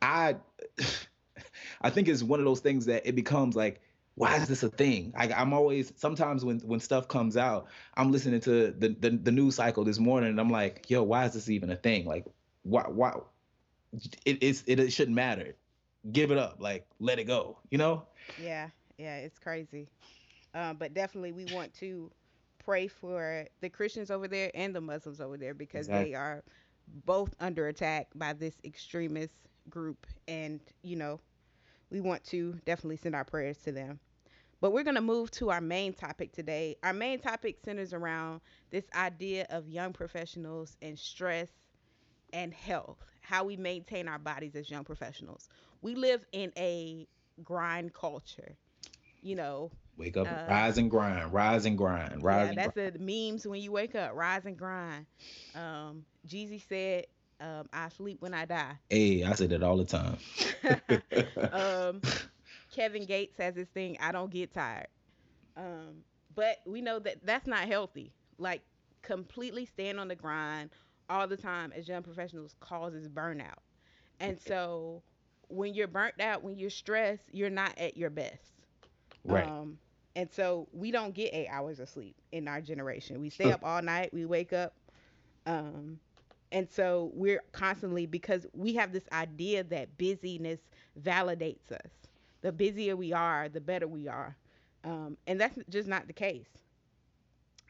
I 0.00 0.36
I 1.82 1.90
think 1.90 2.08
it's 2.08 2.22
one 2.22 2.40
of 2.40 2.46
those 2.46 2.60
things 2.60 2.86
that 2.86 3.06
it 3.06 3.14
becomes 3.14 3.56
like 3.56 3.80
why 4.16 4.36
is 4.36 4.48
this 4.48 4.62
a 4.62 4.70
thing? 4.70 5.12
I, 5.14 5.28
am 5.28 5.52
always 5.52 5.92
sometimes 5.96 6.44
when 6.44 6.58
when 6.60 6.80
stuff 6.80 7.06
comes 7.06 7.36
out, 7.36 7.66
I'm 7.94 8.10
listening 8.10 8.40
to 8.40 8.72
the, 8.72 8.88
the 8.98 9.10
the 9.10 9.30
news 9.30 9.56
cycle 9.56 9.84
this 9.84 9.98
morning, 9.98 10.30
and 10.30 10.40
I'm 10.40 10.50
like, 10.50 10.86
yo, 10.88 11.02
why 11.02 11.26
is 11.26 11.34
this 11.34 11.50
even 11.50 11.70
a 11.70 11.76
thing? 11.76 12.06
Like, 12.06 12.24
why 12.62 12.84
why? 12.88 13.12
It 14.24 14.38
it's 14.42 14.64
it, 14.66 14.80
it 14.80 14.92
shouldn't 14.92 15.14
matter. 15.14 15.54
Give 16.10 16.30
it 16.30 16.38
up, 16.38 16.56
like 16.60 16.86
let 16.98 17.18
it 17.18 17.24
go. 17.24 17.58
You 17.70 17.76
know? 17.76 18.06
Yeah, 18.42 18.70
yeah, 18.96 19.18
it's 19.18 19.38
crazy. 19.38 19.86
Um, 20.54 20.76
but 20.78 20.94
definitely, 20.94 21.32
we 21.32 21.44
want 21.52 21.74
to 21.74 22.10
pray 22.64 22.88
for 22.88 23.44
the 23.60 23.68
Christians 23.68 24.10
over 24.10 24.26
there 24.26 24.50
and 24.54 24.74
the 24.74 24.80
Muslims 24.80 25.20
over 25.20 25.36
there 25.36 25.52
because 25.52 25.88
exactly. 25.88 26.12
they 26.12 26.14
are 26.14 26.42
both 27.04 27.34
under 27.38 27.68
attack 27.68 28.08
by 28.14 28.32
this 28.32 28.54
extremist 28.64 29.34
group, 29.68 30.06
and 30.26 30.60
you 30.82 30.96
know, 30.96 31.20
we 31.90 32.00
want 32.00 32.24
to 32.24 32.54
definitely 32.64 32.96
send 32.96 33.14
our 33.14 33.24
prayers 33.24 33.58
to 33.58 33.72
them. 33.72 34.00
But 34.60 34.72
we're 34.72 34.84
going 34.84 34.96
to 34.96 35.02
move 35.02 35.30
to 35.32 35.50
our 35.50 35.60
main 35.60 35.92
topic 35.92 36.32
today. 36.32 36.76
Our 36.82 36.94
main 36.94 37.20
topic 37.20 37.58
centers 37.64 37.92
around 37.92 38.40
this 38.70 38.84
idea 38.94 39.46
of 39.50 39.68
young 39.68 39.92
professionals 39.92 40.76
and 40.80 40.98
stress 40.98 41.50
and 42.32 42.52
health, 42.52 42.98
how 43.20 43.44
we 43.44 43.56
maintain 43.56 44.08
our 44.08 44.18
bodies 44.18 44.56
as 44.56 44.70
young 44.70 44.84
professionals. 44.84 45.48
We 45.82 45.94
live 45.94 46.24
in 46.32 46.52
a 46.56 47.06
grind 47.44 47.92
culture. 47.92 48.56
You 49.22 49.36
know, 49.36 49.70
wake 49.96 50.16
up, 50.16 50.26
uh, 50.26 50.46
rise 50.48 50.78
and 50.78 50.90
grind, 50.90 51.32
rise 51.32 51.66
and 51.66 51.76
grind, 51.76 52.22
rise. 52.22 52.48
And. 52.48 52.56
Yeah, 52.56 52.68
that's 52.74 52.74
the 52.74 52.98
memes 52.98 53.46
when 53.46 53.60
you 53.60 53.72
wake 53.72 53.94
up, 53.94 54.14
rise 54.14 54.46
and 54.46 54.56
grind. 54.56 55.06
Um, 55.54 56.04
Jeezy 56.26 56.62
said, 56.68 57.06
um, 57.40 57.68
"I 57.72 57.88
sleep 57.88 58.20
when 58.20 58.34
I 58.34 58.44
die." 58.46 58.78
Hey, 58.90 59.24
I 59.24 59.32
say 59.34 59.46
that 59.46 59.62
all 59.62 59.76
the 59.76 59.84
time. 59.84 60.18
um, 61.52 62.02
Kevin 62.70 63.04
Gates 63.06 63.36
has 63.38 63.54
this 63.54 63.68
thing, 63.68 63.96
I 64.00 64.12
don't 64.12 64.30
get 64.30 64.52
tired. 64.52 64.88
Um, 65.56 66.04
but 66.34 66.58
we 66.66 66.80
know 66.80 66.98
that 66.98 67.24
that's 67.24 67.46
not 67.46 67.66
healthy. 67.68 68.12
Like 68.38 68.62
completely 69.02 69.64
stand 69.66 69.98
on 70.00 70.08
the 70.08 70.14
grind 70.14 70.70
all 71.08 71.26
the 71.26 71.36
time 71.36 71.72
as 71.72 71.88
young 71.88 72.02
professionals 72.02 72.54
causes 72.60 73.08
burnout. 73.08 73.58
And 74.20 74.38
so 74.40 75.02
when 75.48 75.74
you're 75.74 75.88
burnt 75.88 76.20
out, 76.20 76.42
when 76.42 76.58
you're 76.58 76.70
stressed, 76.70 77.32
you're 77.32 77.50
not 77.50 77.76
at 77.78 77.96
your 77.96 78.10
best. 78.10 78.54
Right. 79.24 79.52
Um, 79.52 79.78
and 80.14 80.30
so 80.30 80.68
we 80.72 80.90
don't 80.90 81.14
get 81.14 81.32
eight 81.34 81.48
hours 81.48 81.78
of 81.80 81.88
sleep 81.88 82.16
in 82.32 82.48
our 82.48 82.60
generation. 82.60 83.20
We 83.20 83.30
stay 83.30 83.50
up 83.50 83.60
all 83.64 83.82
night, 83.82 84.12
we 84.12 84.24
wake 84.24 84.52
up. 84.52 84.74
Um, 85.46 86.00
and 86.52 86.68
so 86.70 87.10
we're 87.14 87.42
constantly 87.52 88.06
because 88.06 88.46
we 88.52 88.74
have 88.74 88.92
this 88.92 89.08
idea 89.12 89.64
that 89.64 89.96
busyness 89.98 90.60
validates 91.00 91.72
us 91.72 91.90
the 92.42 92.52
busier 92.52 92.96
we 92.96 93.12
are, 93.12 93.48
the 93.48 93.60
better 93.60 93.88
we 93.88 94.06
are. 94.06 94.36
Um, 94.84 95.16
and 95.26 95.40
that's 95.40 95.58
just 95.68 95.88
not 95.88 96.06
the 96.06 96.12
case. 96.12 96.46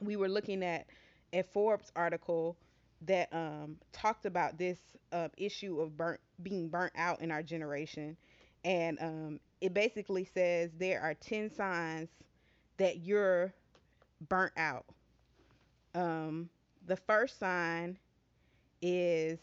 We 0.03 0.17
were 0.17 0.29
looking 0.29 0.63
at 0.63 0.87
a 1.33 1.43
Forbes 1.43 1.91
article 1.97 2.57
that 3.03 3.33
um, 3.33 3.77
talked 3.93 4.27
about 4.27 4.59
this 4.59 4.79
uh, 5.13 5.29
issue 5.37 5.81
of 5.81 5.97
burnt, 5.97 6.21
being 6.43 6.69
burnt 6.69 6.93
out 6.97 7.21
in 7.23 7.31
our 7.31 7.43
generation. 7.43 8.17
And 8.65 8.99
um, 9.01 9.41
it 9.61 9.73
basically 9.73 10.25
says 10.25 10.71
there 10.79 11.01
are 11.01 11.15
10 11.15 11.51
signs 11.51 12.11
that 12.79 12.99
you're 12.99 13.55
burnt 14.29 14.53
out. 14.57 14.85
Um, 15.95 16.51
the 16.87 16.97
first 16.97 17.39
sign 17.39 17.99
is 18.83 19.39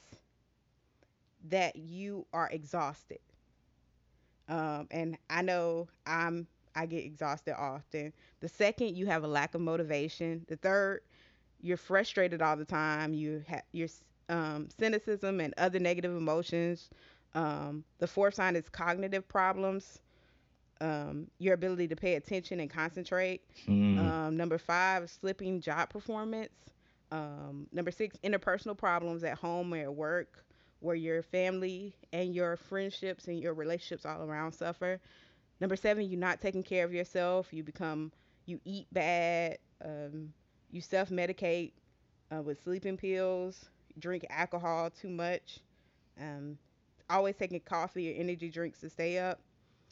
that 1.49 1.75
you 1.75 2.25
are 2.33 2.49
exhausted. 2.49 3.19
Um, 4.47 4.87
and 4.91 5.17
I 5.29 5.41
know 5.41 5.87
I'm 6.05 6.47
I 6.75 6.85
get 6.85 7.03
exhausted 7.05 7.55
often. 7.57 8.13
The 8.39 8.47
second, 8.49 8.95
you 8.97 9.05
have 9.05 9.23
a 9.23 9.27
lack 9.27 9.53
of 9.55 9.61
motivation. 9.61 10.43
The 10.47 10.55
third, 10.55 11.01
you're 11.61 11.77
frustrated 11.77 12.41
all 12.41 12.55
the 12.57 12.65
time. 12.65 13.13
You 13.13 13.43
have 13.47 13.63
your 13.71 13.87
um, 14.29 14.69
cynicism 14.77 15.39
and 15.39 15.53
other 15.57 15.79
negative 15.79 16.15
emotions. 16.15 16.89
Um, 17.33 17.83
the 17.99 18.07
fourth 18.07 18.35
sign 18.35 18.55
is 18.55 18.69
cognitive 18.69 19.27
problems. 19.27 20.01
Um, 20.81 21.27
your 21.39 21.53
ability 21.53 21.87
to 21.89 21.95
pay 21.95 22.15
attention 22.15 22.59
and 22.59 22.69
concentrate. 22.69 23.41
Mm. 23.67 24.33
number 24.33 24.57
five, 24.57 25.09
slipping 25.09 25.61
job 25.61 25.89
performance. 25.89 26.51
Um, 27.13 27.67
number 27.71 27.91
six, 27.91 28.17
interpersonal 28.23 28.75
problems 28.75 29.23
at 29.23 29.37
home 29.37 29.71
or 29.71 29.77
at 29.77 29.93
work 29.93 30.43
where 30.79 30.95
your 30.95 31.21
family 31.21 31.95
and 32.11 32.33
your 32.33 32.57
friendships 32.57 33.27
and 33.27 33.39
your 33.39 33.53
relationships 33.53 34.03
all 34.03 34.23
around 34.23 34.51
suffer. 34.51 34.99
Number 35.61 35.75
seven, 35.75 36.09
you're 36.09 36.19
not 36.19 36.41
taking 36.41 36.63
care 36.63 36.83
of 36.83 36.91
yourself. 36.91 37.53
You 37.53 37.63
become, 37.63 38.11
you 38.47 38.59
eat 38.65 38.87
bad. 38.91 39.59
Um, 39.85 40.33
you 40.71 40.81
self 40.81 41.09
medicate 41.09 41.73
uh, 42.35 42.41
with 42.41 42.63
sleeping 42.63 42.97
pills. 42.97 43.63
Drink 43.99 44.25
alcohol 44.31 44.89
too 44.89 45.09
much. 45.09 45.59
Um, 46.19 46.57
always 47.11 47.35
taking 47.35 47.59
coffee 47.59 48.11
or 48.11 48.19
energy 48.19 48.49
drinks 48.49 48.79
to 48.79 48.89
stay 48.89 49.19
up. 49.19 49.39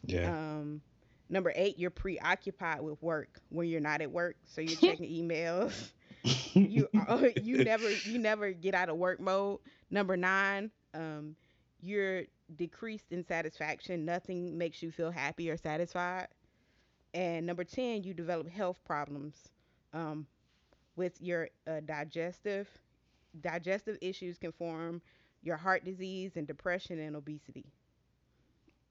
Yeah. 0.03 0.31
Um, 0.33 0.81
number 1.29 1.53
eight, 1.55 1.77
you're 1.77 1.91
preoccupied 1.91 2.81
with 2.81 3.01
work 3.03 3.39
when 3.49 3.67
you're 3.67 3.79
not 3.79 4.01
at 4.01 4.11
work. 4.11 4.37
So 4.45 4.61
you're 4.61 4.75
checking 4.79 5.07
emails 5.07 5.91
you 6.23 6.87
uh, 7.07 7.27
you 7.41 7.63
never 7.63 7.89
you 7.89 8.17
never 8.19 8.51
get 8.51 8.73
out 8.73 8.89
of 8.89 8.97
work 8.97 9.19
mode. 9.19 9.59
Number 9.89 10.15
nine, 10.17 10.71
um, 10.93 11.35
you're 11.81 12.23
decreased 12.55 13.11
in 13.11 13.25
satisfaction. 13.25 14.05
Nothing 14.05 14.57
makes 14.57 14.81
you 14.81 14.91
feel 14.91 15.11
happy 15.11 15.49
or 15.49 15.57
satisfied. 15.57 16.27
And 17.13 17.45
number 17.45 17.63
ten, 17.63 18.03
you 18.03 18.13
develop 18.13 18.49
health 18.49 18.79
problems 18.85 19.49
um, 19.93 20.25
with 20.95 21.19
your 21.21 21.49
uh, 21.67 21.81
digestive 21.85 22.67
digestive 23.39 23.97
issues 24.01 24.37
can 24.37 24.51
form 24.51 25.01
your 25.41 25.55
heart 25.57 25.85
disease 25.85 26.33
and 26.35 26.47
depression 26.47 26.99
and 26.99 27.15
obesity. 27.15 27.65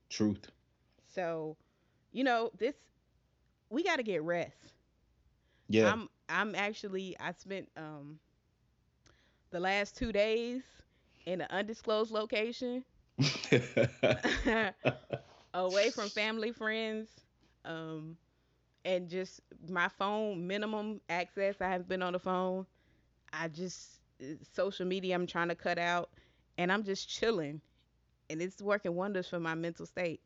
Truth. 0.08 0.50
So, 1.14 1.56
you 2.12 2.24
know, 2.24 2.50
this 2.58 2.74
we 3.68 3.82
got 3.84 3.96
to 3.96 4.02
get 4.02 4.22
rest. 4.22 4.72
Yeah. 5.68 5.92
I'm 5.92 6.08
I'm 6.30 6.54
actually 6.56 7.16
I 7.20 7.32
spent 7.32 7.70
um 7.76 8.20
the 9.50 9.60
last 9.60 9.96
2 9.96 10.12
days 10.12 10.62
in 11.26 11.40
an 11.42 11.48
undisclosed 11.50 12.12
location 12.12 12.84
away 15.54 15.90
from 15.90 16.10
family 16.10 16.52
friends 16.52 17.10
um 17.64 18.16
and 18.84 19.08
just 19.08 19.40
my 19.68 19.88
phone 19.88 20.46
minimum 20.46 21.00
access. 21.08 21.60
I 21.60 21.68
haven't 21.68 21.88
been 21.88 22.02
on 22.02 22.12
the 22.12 22.18
phone. 22.20 22.66
I 23.32 23.48
just 23.48 24.00
social 24.54 24.86
media 24.86 25.14
I'm 25.14 25.26
trying 25.26 25.48
to 25.48 25.54
cut 25.56 25.78
out 25.78 26.10
and 26.58 26.72
I'm 26.72 26.84
just 26.84 27.08
chilling 27.08 27.60
and 28.30 28.40
it's 28.42 28.62
working 28.62 28.94
wonders 28.94 29.28
for 29.28 29.40
my 29.40 29.54
mental 29.54 29.86
state. 29.86 30.20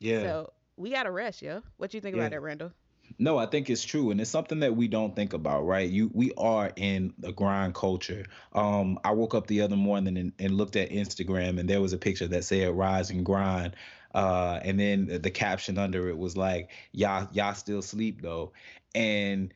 yeah. 0.00 0.34
So, 0.34 0.52
we 0.76 0.90
got 0.90 1.04
to 1.04 1.10
rest, 1.12 1.42
yo. 1.42 1.62
What 1.76 1.94
you 1.94 2.00
think 2.00 2.14
Yeah. 2.14 2.28
about 2.28 2.30
that, 2.30 2.42
Randall? 2.42 2.72
No, 3.18 3.38
I 3.38 3.46
think 3.46 3.70
it's 3.70 3.84
true, 3.84 4.10
and 4.10 4.20
it's 4.20 4.30
something 4.30 4.60
that 4.60 4.74
we 4.76 4.88
don't 4.88 5.14
think 5.14 5.32
about, 5.34 5.66
right? 5.66 5.88
You, 5.88 6.10
we 6.12 6.32
are 6.36 6.72
in 6.76 7.12
a 7.22 7.32
grind 7.32 7.74
culture. 7.74 8.24
Um, 8.52 8.98
I 9.04 9.12
woke 9.12 9.34
up 9.34 9.46
the 9.46 9.60
other 9.60 9.76
morning 9.76 10.16
and, 10.16 10.32
and 10.38 10.56
looked 10.56 10.76
at 10.76 10.90
Instagram, 10.90 11.60
and 11.60 11.68
there 11.68 11.80
was 11.80 11.92
a 11.92 11.98
picture 11.98 12.26
that 12.28 12.44
said 12.44 12.74
"Rise 12.76 13.10
and 13.10 13.24
Grind," 13.24 13.76
uh, 14.14 14.58
and 14.62 14.80
then 14.80 15.06
the, 15.06 15.18
the 15.20 15.30
caption 15.30 15.78
under 15.78 16.08
it 16.08 16.18
was 16.18 16.36
like, 16.36 16.70
"Y'all, 16.92 17.28
y'all 17.32 17.54
still 17.54 17.82
sleep 17.82 18.20
though," 18.20 18.52
and 18.94 19.54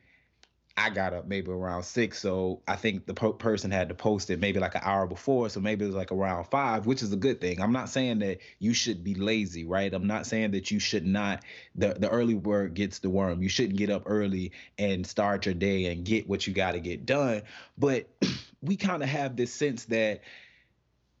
I 0.79 0.89
got 0.89 1.13
up 1.13 1.27
maybe 1.27 1.51
around 1.51 1.83
six, 1.83 2.19
so 2.19 2.61
I 2.67 2.77
think 2.77 3.05
the 3.05 3.13
person 3.13 3.69
had 3.69 3.89
to 3.89 3.95
post 3.95 4.29
it 4.29 4.39
maybe 4.39 4.59
like 4.59 4.75
an 4.75 4.81
hour 4.83 5.07
before, 5.07 5.49
so 5.49 5.59
maybe 5.59 5.83
it 5.83 5.89
was 5.89 5.95
like 5.95 6.11
around 6.11 6.45
five, 6.45 6.85
which 6.85 7.03
is 7.03 7.11
a 7.11 7.17
good 7.17 7.41
thing. 7.41 7.61
I'm 7.61 7.73
not 7.73 7.89
saying 7.89 8.19
that 8.19 8.39
you 8.59 8.73
should 8.73 9.03
be 9.03 9.13
lazy, 9.13 9.65
right? 9.65 9.93
I'm 9.93 10.07
not 10.07 10.25
saying 10.25 10.51
that 10.51 10.71
you 10.71 10.79
should 10.79 11.05
not. 11.05 11.43
The 11.75 11.95
the 11.95 12.09
early 12.09 12.35
bird 12.35 12.75
gets 12.75 12.99
the 12.99 13.09
worm. 13.09 13.43
You 13.43 13.49
shouldn't 13.49 13.77
get 13.77 13.89
up 13.89 14.03
early 14.05 14.53
and 14.77 15.05
start 15.05 15.45
your 15.45 15.55
day 15.55 15.85
and 15.85 16.05
get 16.05 16.29
what 16.29 16.47
you 16.47 16.53
got 16.53 16.71
to 16.71 16.79
get 16.79 17.05
done. 17.05 17.41
But 17.77 18.07
we 18.61 18.77
kind 18.77 19.03
of 19.03 19.09
have 19.09 19.35
this 19.35 19.53
sense 19.53 19.85
that 19.85 20.21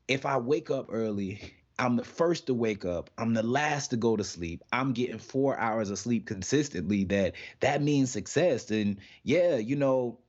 if 0.07 0.25
I 0.25 0.37
wake 0.37 0.71
up 0.71 0.87
early, 0.89 1.53
I'm 1.79 1.95
the 1.95 2.03
first 2.03 2.47
to 2.47 2.53
wake 2.53 2.85
up. 2.85 3.09
I'm 3.17 3.33
the 3.33 3.43
last 3.43 3.89
to 3.89 3.97
go 3.97 4.17
to 4.17 4.23
sleep. 4.23 4.63
I'm 4.71 4.93
getting 4.93 5.17
four 5.17 5.57
hours 5.57 5.89
of 5.89 5.97
sleep 5.97 6.27
consistently. 6.27 7.05
That 7.05 7.35
that 7.61 7.81
means 7.81 8.11
success. 8.11 8.69
And 8.69 8.97
yeah, 9.23 9.55
you 9.55 9.77
know, 9.77 10.19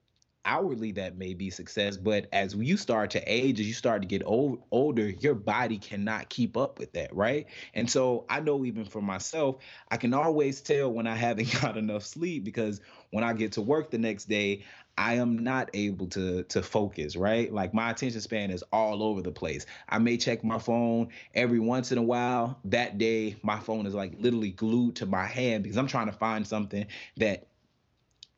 outwardly 0.45 0.93
that 0.93 1.19
may 1.19 1.35
be 1.35 1.51
success, 1.51 1.99
but 1.99 2.27
as 2.33 2.55
you 2.55 2.77
start 2.77 3.11
to 3.11 3.21
age, 3.27 3.61
as 3.61 3.67
you 3.67 3.75
start 3.75 4.01
to 4.03 4.09
get 4.09 4.23
old, 4.25 4.63
older, 4.71 5.09
your 5.09 5.35
body 5.35 5.77
cannot 5.77 6.31
keep 6.31 6.57
up 6.57 6.79
with 6.79 6.93
that, 6.95 7.15
right? 7.15 7.47
And 7.75 7.91
so 7.91 8.25
I 8.31 8.41
know 8.41 8.65
even 8.65 8.87
for 8.87 9.03
myself, 9.03 9.57
I 9.91 9.99
can 9.99 10.15
always 10.15 10.63
tell 10.63 10.91
when 10.91 11.07
I 11.07 11.15
haven't 11.15 11.53
got 11.61 11.77
enough 11.77 12.05
sleep 12.05 12.45
because 12.45 12.81
when 13.11 13.23
I 13.23 13.35
get 13.35 13.53
to 13.53 13.63
work 13.63 13.91
the 13.91 13.99
next 13.99 14.29
day, 14.29 14.65
I 15.01 15.15
am 15.15 15.39
not 15.39 15.71
able 15.73 16.09
to 16.09 16.43
to 16.43 16.63
focus, 16.63 17.17
right? 17.17 17.51
Like 17.51 17.73
my 17.73 17.91
attention 17.91 18.21
span 18.21 18.51
is 18.51 18.63
all 18.71 19.03
over 19.03 19.23
the 19.23 19.31
place. 19.31 19.65
I 19.89 19.99
may 19.99 20.19
check 20.19 20.45
my 20.45 20.59
phone 20.59 21.09
every 21.35 21.59
once 21.59 21.91
in 21.91 21.97
a 21.97 22.03
while. 22.03 22.61
That 22.67 22.99
day, 22.99 23.37
my 23.43 23.59
phone 23.59 23.87
is 23.87 23.95
like 23.95 24.13
literally 24.19 24.51
glued 24.51 24.97
to 24.97 25.07
my 25.07 25.25
hand 25.25 25.63
because 25.63 25.79
I'm 25.79 25.87
trying 25.87 26.09
to 26.09 26.13
find 26.13 26.47
something 26.47 26.85
that 27.17 27.47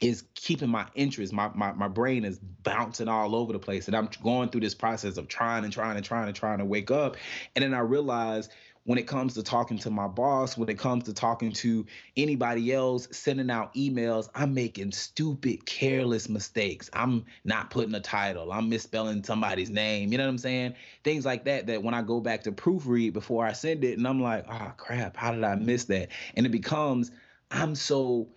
is 0.01 0.23
keeping 0.37 0.69
my 0.69 0.87
interest. 0.95 1.33
My, 1.33 1.51
my 1.53 1.73
my 1.73 1.89
brain 1.89 2.25
is 2.25 2.39
bouncing 2.39 3.09
all 3.09 3.35
over 3.35 3.53
the 3.53 3.59
place, 3.59 3.89
and 3.89 3.97
I'm 3.97 4.09
going 4.23 4.51
through 4.51 4.61
this 4.61 4.75
process 4.75 5.17
of 5.17 5.27
trying 5.27 5.65
and 5.65 5.73
trying 5.73 5.97
and 5.97 6.05
trying 6.05 6.29
and 6.29 6.37
trying 6.37 6.59
to 6.59 6.65
wake 6.65 6.93
up. 6.93 7.17
And 7.57 7.65
then 7.65 7.75
I 7.75 7.81
realize 7.81 8.49
when 8.85 8.99
it 8.99 9.07
comes 9.07 9.35
to 9.35 9.43
talking 9.43 9.79
to 9.79 9.91
my 9.91 10.09
boss, 10.09 10.59
when 10.59 10.69
it 10.69 10.79
comes 10.79 11.05
to 11.05 11.13
talking 11.13 11.53
to 11.53 11.87
anybody 12.17 12.73
else, 12.73 13.09
sending 13.13 13.51
out 13.51 13.75
emails, 13.75 14.29
I'm 14.35 14.55
making 14.55 14.93
stupid, 14.93 15.65
careless 15.67 16.29
mistakes. 16.29 16.91
I'm 16.93 17.25
not 17.45 17.71
putting 17.71 17.95
a 17.95 18.01
title. 18.01 18.53
I'm 18.53 18.69
misspelling 18.69 19.23
somebody's 19.23 19.71
name. 19.71 20.11
You 20.11 20.19
know 20.19 20.25
what 20.25 20.31
I'm 20.31 20.39
saying? 20.39 20.75
Things 21.05 21.25
like 21.25 21.45
that. 21.45 21.67
That 21.69 21.83
when 21.83 21.95
I 21.95 22.03
go 22.03 22.21
back 22.21 22.43
to 22.45 22.53
proofread 22.53 23.13
before 23.13 23.47
I 23.47 23.53
send 23.53 23.85
it, 23.85 23.99
and 23.99 24.07
I'm 24.07 24.21
like, 24.21 24.47
oh 24.51 24.73
crap, 24.77 25.17
how 25.17 25.33
did 25.33 25.45
I 25.45 25.55
miss 25.55 25.85
that? 25.85 26.09
And 26.35 26.45
it 26.45 26.51
becomes 26.51 27.13
I'm 27.53 27.75
so 27.75 28.29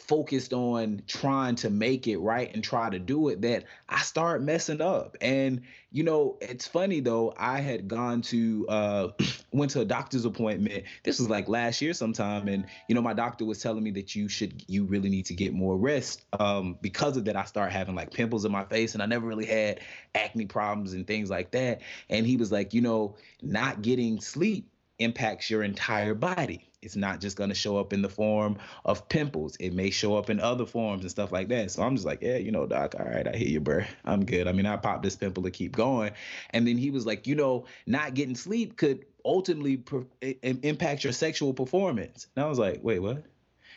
focused 0.00 0.52
on 0.52 1.02
trying 1.06 1.54
to 1.54 1.70
make 1.70 2.06
it 2.08 2.18
right 2.18 2.50
and 2.54 2.64
try 2.64 2.90
to 2.90 2.98
do 2.98 3.28
it 3.28 3.42
that 3.42 3.64
I 3.88 4.00
start 4.00 4.42
messing 4.42 4.80
up. 4.80 5.16
And 5.20 5.62
you 5.92 6.04
know, 6.04 6.38
it's 6.40 6.66
funny 6.66 7.00
though, 7.00 7.34
I 7.36 7.60
had 7.60 7.88
gone 7.88 8.22
to 8.22 8.66
uh 8.68 9.08
went 9.52 9.70
to 9.72 9.80
a 9.80 9.84
doctor's 9.84 10.24
appointment. 10.24 10.84
This 11.04 11.18
was 11.18 11.28
like 11.28 11.48
last 11.48 11.80
year 11.80 11.92
sometime 11.92 12.48
and 12.48 12.66
you 12.88 12.94
know, 12.94 13.02
my 13.02 13.12
doctor 13.12 13.44
was 13.44 13.60
telling 13.60 13.82
me 13.82 13.90
that 13.92 14.14
you 14.14 14.28
should 14.28 14.64
you 14.68 14.84
really 14.84 15.10
need 15.10 15.26
to 15.26 15.34
get 15.34 15.52
more 15.52 15.76
rest. 15.76 16.24
Um 16.38 16.78
because 16.80 17.16
of 17.16 17.24
that 17.26 17.36
I 17.36 17.44
started 17.44 17.72
having 17.72 17.94
like 17.94 18.12
pimples 18.12 18.44
in 18.44 18.52
my 18.52 18.64
face 18.64 18.94
and 18.94 19.02
I 19.02 19.06
never 19.06 19.26
really 19.26 19.46
had 19.46 19.80
acne 20.14 20.46
problems 20.46 20.92
and 20.92 21.06
things 21.06 21.30
like 21.30 21.50
that. 21.52 21.82
And 22.08 22.26
he 22.26 22.36
was 22.36 22.50
like, 22.50 22.74
you 22.74 22.80
know, 22.80 23.16
not 23.42 23.82
getting 23.82 24.20
sleep 24.20 24.70
impacts 24.98 25.50
your 25.50 25.62
entire 25.62 26.14
body. 26.14 26.69
It's 26.82 26.96
not 26.96 27.20
just 27.20 27.36
going 27.36 27.50
to 27.50 27.54
show 27.54 27.76
up 27.76 27.92
in 27.92 28.00
the 28.00 28.08
form 28.08 28.56
of 28.84 29.08
pimples. 29.08 29.56
It 29.60 29.74
may 29.74 29.90
show 29.90 30.16
up 30.16 30.30
in 30.30 30.40
other 30.40 30.64
forms 30.64 31.02
and 31.02 31.10
stuff 31.10 31.30
like 31.30 31.48
that. 31.48 31.70
So 31.70 31.82
I'm 31.82 31.94
just 31.94 32.06
like, 32.06 32.22
yeah, 32.22 32.36
you 32.36 32.52
know, 32.52 32.66
doc, 32.66 32.94
all 32.98 33.04
right, 33.04 33.26
I 33.26 33.36
hear 33.36 33.48
you, 33.48 33.60
bro. 33.60 33.84
I'm 34.04 34.24
good. 34.24 34.48
I 34.48 34.52
mean, 34.52 34.66
I 34.66 34.76
popped 34.76 35.02
this 35.02 35.16
pimple 35.16 35.42
to 35.42 35.50
keep 35.50 35.76
going. 35.76 36.12
And 36.50 36.66
then 36.66 36.78
he 36.78 36.90
was 36.90 37.04
like, 37.04 37.26
you 37.26 37.34
know, 37.34 37.66
not 37.86 38.14
getting 38.14 38.34
sleep 38.34 38.76
could 38.76 39.04
ultimately 39.24 39.76
per- 39.76 40.06
impact 40.42 41.04
your 41.04 41.12
sexual 41.12 41.52
performance. 41.52 42.28
And 42.34 42.44
I 42.44 42.48
was 42.48 42.58
like, 42.58 42.80
wait, 42.82 43.00
what? 43.00 43.24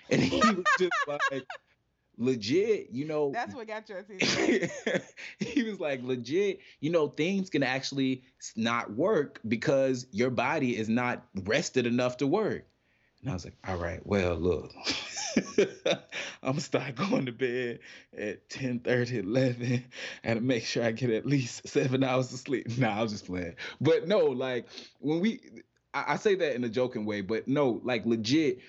And 0.10 0.22
he 0.22 0.40
was 0.40 0.64
just 0.80 0.94
like, 1.08 1.44
legit, 2.18 2.90
you 2.92 3.06
know, 3.06 3.32
That's 3.34 3.54
what 3.54 3.68
got 3.68 3.90
your 3.90 3.98
attention. 3.98 4.70
he 5.40 5.64
was 5.64 5.80
like 5.80 6.04
legit 6.04 6.60
you 6.80 6.92
know 6.92 7.08
things 7.08 7.50
can 7.50 7.64
actually 7.64 8.24
not 8.56 8.94
work 8.94 9.40
because 9.48 10.06
your 10.12 10.30
body 10.30 10.78
is 10.78 10.88
not 10.88 11.26
rested 11.44 11.88
enough 11.88 12.18
to 12.18 12.28
work 12.28 12.68
and 13.24 13.32
i 13.32 13.34
was 13.34 13.46
like 13.46 13.56
all 13.68 13.78
right 13.78 14.06
well 14.06 14.36
look 14.36 14.74
i'm 16.44 16.52
gonna 16.52 16.60
start 16.60 16.96
going 16.96 17.26
to 17.26 17.32
bed 17.32 17.80
at 18.18 18.48
10 18.50 18.80
30, 18.80 19.20
11 19.20 19.86
and 20.24 20.42
make 20.44 20.66
sure 20.66 20.84
i 20.84 20.92
get 20.92 21.10
at 21.10 21.26
least 21.26 21.68
seven 21.68 22.04
hours 22.04 22.32
of 22.32 22.40
sleep. 22.40 22.68
Nah 22.78 23.00
i 23.00 23.02
was 23.02 23.12
just 23.12 23.26
playing. 23.26 23.56
But 23.82 24.08
no 24.08 24.20
like 24.20 24.68
when 25.00 25.20
we 25.22 25.40
I, 25.94 26.14
I 26.14 26.16
say 26.18 26.36
that 26.36 26.56
in 26.56 26.64
a 26.64 26.70
joking 26.70 27.06
way 27.06 27.22
but 27.22 27.48
no 27.48 27.82
like 27.84 28.06
legit 28.06 28.60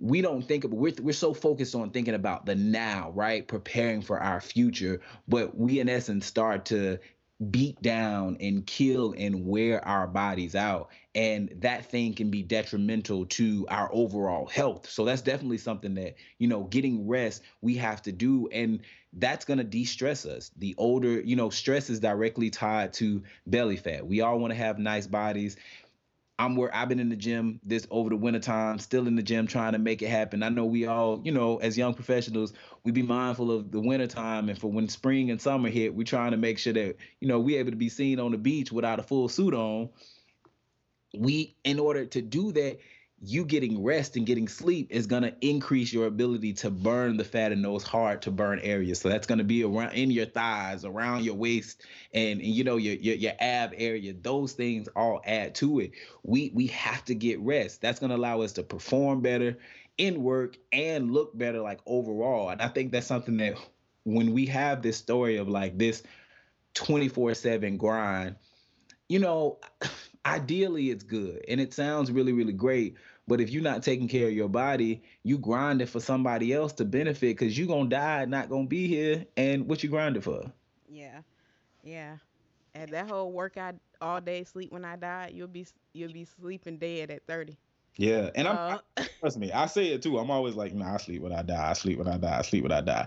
we 0.00 0.20
don't 0.20 0.42
think 0.42 0.64
about 0.64 0.76
we're, 0.76 0.92
we're 1.00 1.12
so 1.12 1.32
focused 1.32 1.74
on 1.74 1.90
thinking 1.90 2.14
about 2.14 2.46
the 2.46 2.54
now 2.54 3.10
right? 3.14 3.46
Preparing 3.46 4.02
for 4.02 4.20
our 4.20 4.40
future 4.40 5.00
but 5.26 5.56
we 5.56 5.80
in 5.80 5.88
essence 5.88 6.26
start 6.26 6.66
to 6.66 6.98
beat 7.50 7.80
down 7.82 8.36
and 8.40 8.66
kill 8.66 9.14
and 9.16 9.44
wear 9.44 9.86
our 9.86 10.06
bodies 10.06 10.54
out. 10.54 10.90
And 11.14 11.52
that 11.58 11.90
thing 11.90 12.14
can 12.14 12.30
be 12.30 12.42
detrimental 12.42 13.26
to 13.26 13.66
our 13.68 13.88
overall 13.92 14.46
health. 14.46 14.88
So 14.88 15.04
that's 15.04 15.22
definitely 15.22 15.58
something 15.58 15.94
that 15.94 16.14
you 16.38 16.48
know 16.48 16.64
getting 16.64 17.06
rest 17.08 17.42
we 17.60 17.76
have 17.76 18.02
to 18.02 18.12
do. 18.12 18.48
And 18.52 18.80
that's 19.16 19.44
going 19.44 19.58
to 19.58 19.64
de-stress 19.64 20.26
us. 20.26 20.50
The 20.56 20.74
older 20.78 21.20
you 21.20 21.36
know 21.36 21.50
stress 21.50 21.90
is 21.90 22.00
directly 22.00 22.50
tied 22.50 22.92
to 22.94 23.22
belly 23.46 23.76
fat. 23.76 24.06
We 24.06 24.20
all 24.20 24.38
want 24.38 24.52
to 24.52 24.58
have 24.58 24.78
nice 24.78 25.06
bodies 25.06 25.56
I'm 26.38 26.56
where 26.56 26.74
I've 26.74 26.88
been 26.88 26.98
in 26.98 27.10
the 27.10 27.16
gym 27.16 27.60
this 27.62 27.86
over 27.90 28.10
the 28.10 28.16
winter 28.16 28.40
time, 28.40 28.80
still 28.80 29.06
in 29.06 29.14
the 29.14 29.22
gym 29.22 29.46
trying 29.46 29.72
to 29.72 29.78
make 29.78 30.02
it 30.02 30.08
happen. 30.08 30.42
I 30.42 30.48
know 30.48 30.64
we 30.64 30.86
all, 30.86 31.20
you 31.24 31.30
know, 31.30 31.58
as 31.58 31.78
young 31.78 31.94
professionals, 31.94 32.52
we 32.82 32.90
be 32.90 33.02
mindful 33.02 33.52
of 33.52 33.70
the 33.70 33.80
winter 33.80 34.08
time 34.08 34.48
and 34.48 34.58
for 34.58 34.70
when 34.70 34.88
spring 34.88 35.30
and 35.30 35.40
summer 35.40 35.68
hit, 35.68 35.94
we're 35.94 36.02
trying 36.02 36.32
to 36.32 36.36
make 36.36 36.58
sure 36.58 36.72
that, 36.72 36.96
you 37.20 37.28
know, 37.28 37.38
we 37.38 37.56
able 37.56 37.70
to 37.70 37.76
be 37.76 37.88
seen 37.88 38.18
on 38.18 38.32
the 38.32 38.38
beach 38.38 38.72
without 38.72 38.98
a 38.98 39.04
full 39.04 39.28
suit 39.28 39.54
on. 39.54 39.90
We 41.16 41.54
in 41.62 41.78
order 41.78 42.04
to 42.06 42.20
do 42.20 42.50
that, 42.52 42.78
you 43.20 43.44
getting 43.44 43.82
rest 43.82 44.16
and 44.16 44.26
getting 44.26 44.48
sleep 44.48 44.88
is 44.90 45.06
going 45.06 45.22
to 45.22 45.34
increase 45.40 45.92
your 45.92 46.06
ability 46.06 46.52
to 46.52 46.70
burn 46.70 47.16
the 47.16 47.24
fat 47.24 47.52
in 47.52 47.62
those 47.62 47.82
hard 47.82 48.20
to 48.22 48.30
burn 48.30 48.58
areas. 48.60 49.00
So 49.00 49.08
that's 49.08 49.26
going 49.26 49.38
to 49.38 49.44
be 49.44 49.64
around 49.64 49.92
in 49.92 50.10
your 50.10 50.26
thighs, 50.26 50.84
around 50.84 51.24
your 51.24 51.34
waist, 51.34 51.82
and, 52.12 52.40
and 52.40 52.48
you 52.48 52.64
know 52.64 52.76
your, 52.76 52.94
your 52.94 53.14
your 53.14 53.32
ab 53.38 53.72
area. 53.76 54.14
Those 54.20 54.52
things 54.52 54.88
all 54.94 55.22
add 55.24 55.54
to 55.56 55.80
it. 55.80 55.92
We 56.22 56.50
we 56.54 56.66
have 56.68 57.04
to 57.06 57.14
get 57.14 57.40
rest. 57.40 57.80
That's 57.80 57.98
going 57.98 58.10
to 58.10 58.16
allow 58.16 58.42
us 58.42 58.52
to 58.54 58.62
perform 58.62 59.22
better 59.22 59.56
in 59.96 60.22
work 60.22 60.56
and 60.72 61.12
look 61.12 61.36
better 61.36 61.60
like 61.60 61.80
overall. 61.86 62.50
And 62.50 62.60
I 62.60 62.68
think 62.68 62.92
that's 62.92 63.06
something 63.06 63.36
that 63.38 63.54
when 64.04 64.32
we 64.32 64.46
have 64.46 64.82
this 64.82 64.98
story 64.98 65.36
of 65.36 65.48
like 65.48 65.78
this 65.78 66.02
24/7 66.74 67.78
grind, 67.78 68.36
you 69.08 69.18
know, 69.20 69.60
ideally 70.26 70.90
it's 70.90 71.02
good 71.04 71.44
and 71.48 71.60
it 71.60 71.72
sounds 71.72 72.10
really 72.10 72.32
really 72.32 72.52
great, 72.52 72.96
but 73.26 73.40
if 73.40 73.50
you're 73.50 73.62
not 73.62 73.82
taking 73.82 74.08
care 74.08 74.28
of 74.28 74.34
your 74.34 74.48
body, 74.48 75.02
you 75.22 75.38
grinding 75.38 75.86
for 75.86 76.00
somebody 76.00 76.52
else 76.52 76.72
to 76.74 76.84
benefit 76.84 77.36
cuz 77.38 77.56
you're 77.58 77.68
to 77.90 77.96
die 77.96 78.24
not 78.26 78.48
to 78.64 78.68
be 78.68 78.86
here 78.88 79.26
and 79.36 79.68
what 79.68 79.82
you 79.82 79.88
grinding 79.90 80.22
for? 80.22 80.52
Yeah, 80.88 81.22
yeah. 81.82 82.18
And 82.74 82.92
that 82.92 83.08
whole 83.08 83.32
workout 83.32 83.76
all 84.00 84.20
day, 84.20 84.44
sleep 84.44 84.72
when 84.72 84.84
I 84.84 84.96
die, 84.96 85.30
you'll 85.32 85.48
be 85.48 85.66
you'll 85.92 86.12
be 86.12 86.24
sleeping 86.24 86.78
dead 86.78 87.10
at 87.10 87.26
thirty. 87.26 87.56
Yeah, 87.96 88.30
and 88.34 88.48
I'm 88.48 88.58
Uh, 88.58 88.78
I- 88.96 89.08
trust 89.20 89.38
me, 89.38 89.52
I 89.52 89.66
say 89.66 89.88
it 89.88 90.02
too. 90.02 90.18
I'm 90.18 90.30
always 90.30 90.54
like, 90.54 90.74
nah, 90.74 90.94
I 90.94 90.96
sleep 90.98 91.22
when 91.22 91.32
I 91.32 91.42
die. 91.42 91.70
I 91.70 91.72
sleep 91.74 91.98
when 91.98 92.08
I 92.08 92.16
die. 92.18 92.38
I 92.38 92.42
sleep 92.42 92.62
when 92.62 92.72
I 92.72 92.80
die. 92.80 93.06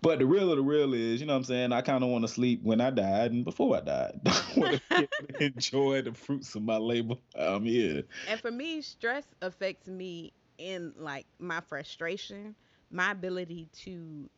But 0.00 0.18
the 0.18 0.26
real 0.26 0.50
of 0.50 0.56
the 0.56 0.62
real 0.62 0.94
is, 0.94 1.20
you 1.20 1.26
know 1.26 1.32
what 1.34 1.38
I'm 1.38 1.44
saying? 1.44 1.72
I 1.72 1.80
kind 1.82 2.02
of 2.04 2.10
want 2.10 2.24
to 2.24 2.28
sleep 2.28 2.60
when 2.62 2.80
I 2.80 2.90
died 2.90 3.32
and 3.32 3.44
before 3.44 3.76
I 3.76 3.80
died. 3.80 4.20
I 4.26 4.42
want 4.56 4.80
to 4.96 5.08
enjoy 5.44 6.02
the 6.02 6.12
fruits 6.12 6.54
of 6.54 6.62
my 6.62 6.76
labor. 6.76 7.16
I'm 7.36 7.64
here. 7.64 8.04
and 8.26 8.40
for 8.40 8.50
me, 8.50 8.80
stress 8.82 9.26
affects 9.42 9.88
me 9.88 10.32
in 10.58 10.92
like 10.96 11.26
my 11.38 11.60
frustration, 11.60 12.54
my 12.90 13.10
ability 13.12 13.68
to 13.84 14.28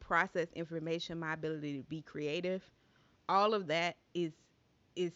process 0.00 0.48
information, 0.54 1.18
my 1.18 1.34
ability 1.34 1.78
to 1.78 1.82
be 1.84 2.02
creative. 2.02 2.62
All 3.28 3.54
of 3.54 3.66
that 3.68 3.96
is 4.14 4.32
is 4.96 5.12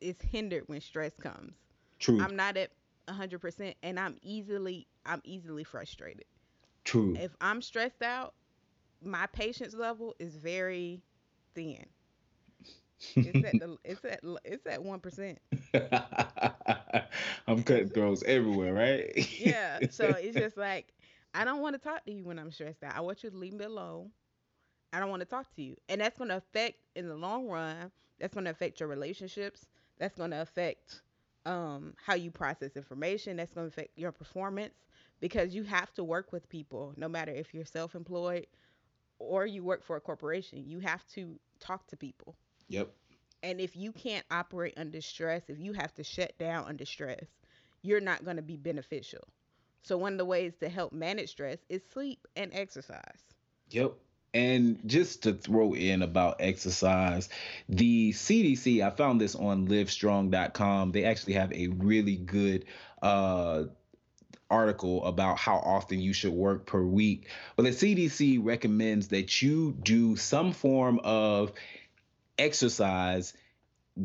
is 0.00 0.20
hindered 0.20 0.64
when 0.66 0.80
stress 0.80 1.16
comes. 1.16 1.54
True. 1.98 2.18
I'm 2.20 2.36
not 2.36 2.56
at 2.56 2.70
100% 3.08 3.76
and 3.82 3.98
I'm 3.98 4.16
easily 4.22 4.88
I'm 5.06 5.22
easily 5.24 5.64
frustrated. 5.64 6.26
True. 6.84 7.20
If 7.20 7.36
I'm 7.40 7.62
stressed 7.62 8.02
out, 8.02 8.34
my 9.02 9.26
patience 9.26 9.74
level 9.74 10.14
is 10.18 10.36
very 10.36 11.02
thin. 11.54 11.86
It's 13.22 13.42
at 13.44 13.58
the 13.58 13.78
it's 13.84 14.04
at 14.04 14.20
it's 14.44 14.66
at 14.66 14.82
1%. 14.82 15.38
I'm 17.46 17.62
cutting 17.64 17.90
throats 17.90 18.22
everywhere, 18.26 18.74
right? 18.74 19.12
Yeah, 19.38 19.80
so 19.88 20.14
it's 20.14 20.36
just 20.36 20.56
like 20.56 20.92
I 21.34 21.44
don't 21.44 21.60
want 21.60 21.74
to 21.74 21.78
talk 21.80 22.04
to 22.06 22.12
you 22.12 22.24
when 22.24 22.38
I'm 22.38 22.50
stressed 22.50 22.82
out. 22.82 22.94
I 22.96 23.00
want 23.00 23.22
you 23.22 23.30
to 23.30 23.36
leave 23.36 23.54
me 23.54 23.64
alone. 23.64 24.10
I 24.92 25.00
don't 25.00 25.10
want 25.10 25.20
to 25.20 25.26
talk 25.26 25.54
to 25.56 25.62
you. 25.62 25.76
And 25.88 26.00
that's 26.00 26.16
going 26.18 26.30
to 26.30 26.36
affect 26.36 26.76
in 26.96 27.08
the 27.08 27.16
long 27.16 27.48
run, 27.48 27.90
that's 28.18 28.34
going 28.34 28.44
to 28.44 28.50
affect 28.50 28.80
your 28.80 28.88
relationships. 28.88 29.66
That's 29.98 30.16
going 30.16 30.30
to 30.30 30.40
affect 30.42 31.02
um 31.48 31.94
how 32.06 32.14
you 32.14 32.30
process 32.30 32.76
information. 32.76 33.36
That's 33.38 33.52
going 33.52 33.68
to 33.70 33.72
affect 33.72 33.98
your 33.98 34.12
performance 34.12 34.74
because 35.20 35.54
you 35.54 35.64
have 35.64 35.92
to 35.94 36.04
work 36.04 36.32
with 36.32 36.48
people 36.48 36.94
no 36.96 37.08
matter 37.08 37.32
if 37.32 37.54
you're 37.54 37.66
self-employed 37.66 38.46
or 39.18 39.46
you 39.46 39.64
work 39.64 39.84
for 39.84 39.96
a 39.96 40.00
corporation. 40.00 40.64
You 40.66 40.80
have 40.80 41.06
to 41.14 41.40
talk 41.60 41.86
to 41.88 41.96
people. 41.96 42.36
Yep. 42.68 42.90
And 43.42 43.60
if 43.60 43.76
you 43.76 43.92
can't 43.92 44.26
operate 44.30 44.74
under 44.76 45.00
stress, 45.00 45.48
if 45.48 45.58
you 45.58 45.72
have 45.74 45.94
to 45.94 46.04
shut 46.04 46.38
down 46.38 46.66
under 46.66 46.84
stress, 46.86 47.26
you're 47.82 48.00
not 48.00 48.24
going 48.24 48.36
to 48.36 48.42
be 48.42 48.56
beneficial. 48.56 49.24
So 49.82 49.96
one 49.98 50.12
of 50.12 50.18
the 50.18 50.24
ways 50.26 50.56
to 50.60 50.68
help 50.68 50.92
manage 50.92 51.30
stress 51.30 51.58
is 51.68 51.82
sleep 51.92 52.26
and 52.36 52.52
exercise. 52.54 53.22
Yep. 53.70 53.98
And 54.34 54.80
just 54.86 55.22
to 55.22 55.32
throw 55.32 55.74
in 55.74 56.02
about 56.02 56.36
exercise, 56.40 57.28
the 57.68 58.12
CDC, 58.12 58.86
I 58.86 58.90
found 58.90 59.20
this 59.20 59.34
on 59.34 59.68
livestrong.com. 59.68 60.92
They 60.92 61.04
actually 61.04 61.32
have 61.34 61.52
a 61.52 61.68
really 61.68 62.16
good 62.16 62.66
uh, 63.00 63.64
article 64.50 65.04
about 65.04 65.38
how 65.38 65.56
often 65.56 65.98
you 65.98 66.12
should 66.12 66.32
work 66.32 66.66
per 66.66 66.82
week. 66.82 67.28
But 67.56 67.64
the 67.64 67.70
CDC 67.70 68.38
recommends 68.42 69.08
that 69.08 69.40
you 69.40 69.76
do 69.82 70.16
some 70.16 70.52
form 70.52 71.00
of 71.02 71.52
exercise 72.38 73.32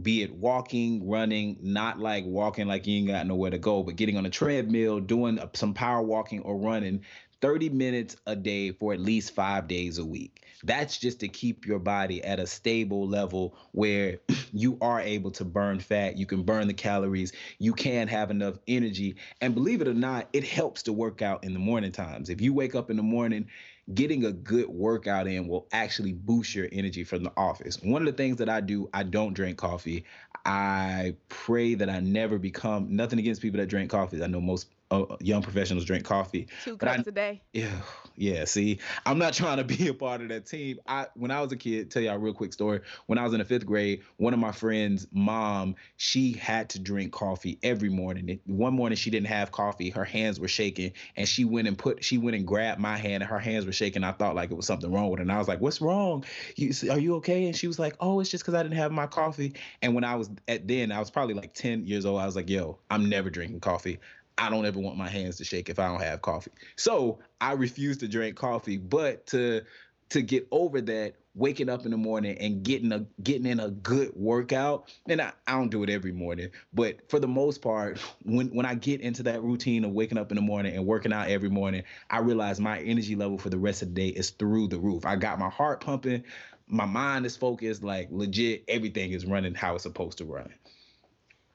be 0.01 0.23
it 0.23 0.33
walking, 0.33 1.07
running, 1.07 1.57
not 1.62 1.99
like 1.99 2.25
walking 2.25 2.67
like 2.67 2.88
you 2.88 2.97
ain't 2.97 3.07
got 3.07 3.27
nowhere 3.27 3.51
to 3.51 3.59
go, 3.59 3.83
but 3.83 3.95
getting 3.95 4.17
on 4.17 4.25
a 4.25 4.29
treadmill, 4.29 4.99
doing 4.99 5.39
some 5.53 5.73
power 5.73 6.01
walking 6.01 6.41
or 6.41 6.57
running 6.57 7.03
30 7.43 7.67
minutes 7.71 8.15
a 8.25 8.38
day 8.38 8.71
for 8.71 8.93
at 8.93 9.01
least 9.01 9.36
five 9.36 9.67
days 9.67 9.97
a 9.97 10.06
week. 10.06 10.45
That's 10.63 10.97
just 10.97 11.19
to 11.19 11.27
keep 11.27 11.65
your 11.65 11.77
body 11.77 12.23
at 12.23 12.39
a 12.39 12.47
stable 12.47 13.06
level 13.06 13.58
where 13.73 14.19
you 14.53 14.77
are 14.79 15.01
able 15.01 15.29
to 15.32 15.43
burn 15.43 15.82
fat, 15.82 16.15
you 16.17 16.25
can 16.25 16.43
burn 16.43 16.67
the 16.67 16.73
calories, 16.73 17.34
you 17.60 17.73
can 17.73 18.08
have 18.08 18.32
enough 18.32 18.56
energy. 18.69 19.17
And 19.41 19.53
believe 19.53 19.82
it 19.82 19.89
or 19.89 19.93
not, 19.93 20.29
it 20.32 20.45
helps 20.45 20.84
to 20.84 20.93
work 20.93 21.21
out 21.21 21.43
in 21.43 21.51
the 21.51 21.60
morning 21.60 21.91
times. 21.91 22.29
If 22.29 22.39
you 22.39 22.53
wake 22.53 22.75
up 22.75 22.89
in 22.89 22.95
the 22.95 23.03
morning, 23.03 23.49
getting 23.93 24.23
a 24.23 24.32
good 24.32 24.69
workout 24.69 25.27
in 25.27 25.49
will 25.49 25.67
actually 25.73 26.13
boost 26.13 26.56
your 26.56 26.69
energy 26.71 27.03
from 27.03 27.23
the 27.23 27.34
office. 27.36 27.77
One 27.84 28.03
of 28.03 28.06
the 28.06 28.13
things 28.23 28.38
that 28.38 28.47
I 28.47 28.62
do, 28.62 28.89
I 28.93 29.03
don't 29.03 29.34
drink 29.34 29.58
coffee. 29.58 30.06
I 30.45 31.15
pray 31.27 31.73
that 31.75 31.89
I 31.89 31.99
never 31.99 32.38
become 32.38 32.95
nothing 32.95 33.19
against 33.19 33.41
people 33.41 33.60
that 33.60 33.67
drink 33.67 33.91
coffee. 33.91 34.23
I 34.23 34.27
know 34.27 34.39
most 34.39 34.67
uh, 34.93 35.17
young 35.19 35.41
professionals 35.41 35.86
drink 35.86 36.06
coffee. 36.06 36.47
Two 36.63 36.77
But 36.77 36.95
cups 36.97 37.08
a 37.08 37.12
day. 37.12 37.41
Yeah, 37.53 37.82
yeah. 38.15 38.45
See, 38.45 38.79
I'm 39.06 39.17
not 39.17 39.34
trying 39.34 39.58
to 39.58 39.63
be 39.63 39.88
a 39.88 39.93
part 39.93 40.21
of 40.21 40.29
that 40.29 40.45
team. 40.45 40.79
I 40.88 41.08
when 41.15 41.32
I 41.32 41.41
was 41.41 41.51
a 41.51 41.56
kid, 41.56 41.91
tell 41.91 42.01
y'all 42.01 42.15
a 42.15 42.19
real 42.19 42.34
quick 42.34 42.53
story. 42.53 42.82
When 43.08 43.17
I 43.17 43.23
was 43.23 43.34
in 43.34 43.39
the 43.39 43.45
fifth 43.45 43.65
grade, 43.65 44.03
one 44.17 44.34
of 44.34 44.39
my 44.39 44.51
friends' 44.51 45.08
mom, 45.12 45.75
she 45.97 46.34
had 46.34 46.69
to 46.71 46.79
drink 46.79 47.12
coffee 47.12 47.60
every 47.63 47.89
morning. 47.89 48.39
One 48.45 48.73
morning 48.73 48.95
she 48.95 49.10
didn't 49.10 49.27
have 49.27 49.51
coffee. 49.51 49.89
Her 49.89 50.06
hands 50.06 50.39
were 50.39 50.47
shaking, 50.47 50.93
and 51.15 51.27
she 51.27 51.45
went 51.45 51.67
and 51.67 51.77
put 51.77 52.03
she 52.03 52.17
went 52.17 52.36
and 52.36 52.45
grabbed 52.45 52.79
my 52.79 52.97
hand, 52.97 53.23
and 53.23 53.29
her 53.29 53.39
hands 53.39 53.65
were 53.65 53.71
shaking. 53.71 54.03
I 54.03 54.12
thought 54.12 54.36
like 54.36 54.51
it 54.51 54.56
was 54.56 54.67
something 54.67 54.91
wrong 54.91 55.10
with 55.10 55.19
her, 55.19 55.23
and 55.23 55.32
I 55.32 55.39
was 55.39 55.47
like, 55.47 55.62
"What's 55.62 55.82
wrong? 55.82 56.23
You 56.56 56.71
are 56.91 56.99
you 56.99 57.15
okay?" 57.15 57.45
And 57.45 57.56
she 57.56 57.67
was 57.67 57.79
like, 57.79 57.95
"Oh, 57.99 58.19
it's 58.19 58.29
just 58.29 58.43
because 58.43 58.53
I 58.53 58.63
didn't 58.63 58.77
have 58.77 58.91
my 58.91 59.08
coffee." 59.08 59.53
And 59.82 59.95
when 59.95 60.03
I 60.03 60.15
was 60.15 60.29
at 60.47 60.67
then, 60.67 60.91
I 60.91 60.99
was 60.99 61.10
probably 61.10 61.34
like 61.34 61.53
10 61.53 61.86
years 61.86 62.06
old. 62.06 62.21
I 62.21 62.25
was 62.25 62.36
like, 62.36 62.49
"Yo, 62.49 62.79
I'm 62.89 63.10
never 63.10 63.29
drinking 63.29 63.60
coffee." 63.60 63.99
I 64.38 64.50
don't 64.50 64.65
ever 64.65 64.80
want 64.80 64.98
my 64.98 65.10
hands 65.10 65.38
to 65.38 65.43
shake 65.43 65.69
if 65.69 65.80
I 65.80 65.88
don't 65.88 66.02
have 66.02 66.22
coffee. 66.22 66.52
So 66.76 67.19
I 67.39 67.54
refuse 67.54 67.98
to 68.00 68.08
drink 68.08 68.36
coffee. 68.36 68.78
But 68.78 69.28
to 69.28 69.62
to 70.10 70.22
get 70.22 70.48
over 70.52 70.80
that, 70.82 71.15
waking 71.36 71.69
up 71.69 71.86
in 71.86 71.91
the 71.91 71.98
morning 71.98 72.38
and 72.38 72.63
getting 72.63 72.91
a 72.91 73.06
getting 73.22 73.46
in 73.46 73.60
a 73.60 73.69
good 73.69 74.12
workout, 74.15 74.93
and 75.08 75.22
I, 75.22 75.34
I 75.48 75.54
don't 75.54 75.69
do 75.69 75.84
it 75.84 75.89
every 75.89 76.12
morning, 76.12 76.50
but 76.74 77.10
for 77.10 77.19
the 77.19 77.28
most 77.28 77.62
part, 77.62 78.00
when 78.24 78.48
when 78.50 78.65
I 78.65 78.76
get 78.76 79.02
into 79.02 79.24
that 79.24 79.41
routine 79.41 79.84
of 79.86 79.91
waking 79.91 80.17
up 80.17 80.32
in 80.32 80.36
the 80.36 80.41
morning 80.41 80.76
and 80.76 80.86
working 80.86 81.12
out 81.13 81.30
every 81.30 81.50
morning, 81.50 81.84
I 82.10 82.19
realize 82.19 82.60
my 82.60 82.80
energy 82.80 83.15
level 83.15 83.38
for 83.38 83.50
the 83.50 83.58
rest 83.58 83.82
of 83.82 83.89
the 83.89 83.96
day 83.96 84.08
is 84.10 84.30
through 84.32 84.67
the 84.67 84.80
roof. 84.80 85.06
I 85.06 85.15
got 85.15 85.39
my 85.39 85.50
heart 85.50 85.82
pumping, 85.82 86.24
my 86.67 86.86
mind 86.86 87.26
is 87.26 87.36
focused, 87.36 87.84
like 87.84 88.10
legit, 88.12 88.65
everything 88.67 89.12
is 89.12 89.26
running 89.26 89.56
how 89.56 89.76
it's 89.76 89.84
supposed 89.84 90.19
to 90.19 90.26
run. 90.26 90.54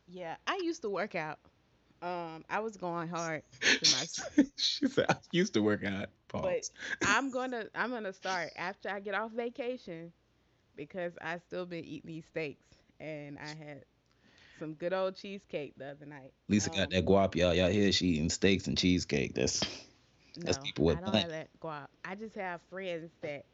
Yeah, 0.09 0.37
I 0.47 0.61
used 0.63 0.83
to 0.83 0.91
work 0.91 1.15
out. 1.15 1.39
Um, 2.03 2.45
I 2.49 2.61
was 2.61 2.77
going 2.77 3.09
hard 3.09 3.43
my 3.83 4.07
she 4.57 4.87
said 4.89 5.07
I 5.09 5.17
used 5.33 5.55
to 5.55 5.63
work 5.63 5.85
out. 5.85 6.09
but 6.41 6.63
Pause. 6.63 6.71
I'm 7.05 7.31
gonna 7.31 7.67
I'm 7.75 7.91
gonna 7.91 8.13
start 8.13 8.53
after 8.57 8.89
I 8.91 9.01
get 9.01 9.15
off 9.15 9.33
vacation 9.33 10.13
because 10.77 11.13
I 11.21 11.39
still 11.39 11.67
been 11.67 11.85
eating 11.85 12.09
these 12.09 12.25
steaks 12.27 12.67
and 13.01 13.39
I 13.39 13.55
had 13.55 13.85
some 14.59 14.75
good 14.75 14.93
old 14.93 15.17
cheesecake 15.17 15.75
the 15.77 15.91
other 15.91 16.07
night. 16.07 16.33
Lisa 16.49 16.71
got 16.71 16.89
Um, 16.89 16.91
that 16.91 17.05
guap, 17.07 17.35
y'all. 17.35 17.55
Y'all 17.55 17.69
hear 17.71 17.93
she 17.93 18.07
eating 18.09 18.31
steaks 18.31 18.67
and 18.67 18.77
cheesecake. 18.77 19.35
That's 19.35 19.63
That's 20.45 20.57
no, 20.57 20.59
people 20.59 20.85
with 20.87 20.99
I 20.99 21.01
don't 21.01 21.13
money. 21.13 21.21
have 21.21 21.31
that 21.31 21.49
guap. 21.61 21.89
I 22.05 22.15
just 22.15 22.35
have 22.35 22.61
friends 22.71 23.11
that 23.23 23.45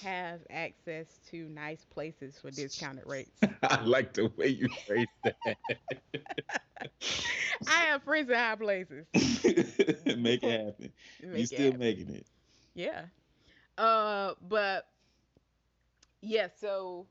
have 0.00 0.40
access 0.50 1.18
to 1.30 1.48
nice 1.48 1.84
places 1.84 2.38
for 2.38 2.50
discounted 2.50 3.06
rates. 3.06 3.46
I 3.62 3.82
like 3.84 4.14
the 4.14 4.30
way 4.36 4.48
you 4.48 4.68
phrase 4.86 5.06
that. 5.24 5.36
I 7.66 7.84
have 7.86 8.02
friends 8.02 8.30
in 8.30 8.36
high 8.36 8.56
places. 8.56 9.06
Make 10.16 10.44
it 10.44 10.66
happen. 10.66 10.92
Make 11.20 11.32
you 11.32 11.46
still 11.46 11.58
happen. 11.58 11.72
making 11.72 12.14
it. 12.14 12.26
Yeah. 12.74 13.06
Uh, 13.78 14.34
but 14.40 14.86
yeah, 16.20 16.48
so 16.48 17.06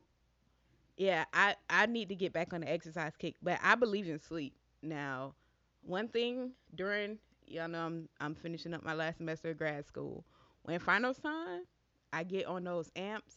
yeah, 0.96 1.24
I 1.32 1.54
I 1.68 1.86
need 1.86 2.08
to 2.08 2.14
get 2.14 2.32
back 2.32 2.52
on 2.52 2.60
the 2.60 2.70
exercise 2.70 3.16
kick, 3.16 3.36
but 3.42 3.58
I 3.62 3.74
believe 3.74 4.08
in 4.08 4.18
sleep. 4.18 4.54
Now, 4.82 5.34
one 5.82 6.08
thing 6.08 6.52
during 6.74 7.18
y'all 7.46 7.68
know 7.68 7.86
I'm 7.86 8.08
I'm 8.20 8.34
finishing 8.34 8.74
up 8.74 8.84
my 8.84 8.94
last 8.94 9.18
semester 9.18 9.50
of 9.50 9.58
grad 9.58 9.86
school. 9.86 10.24
When 10.62 10.78
finals 10.78 11.18
time, 11.18 11.62
I 12.12 12.24
get 12.24 12.46
on 12.46 12.64
those 12.64 12.90
amps. 12.96 13.36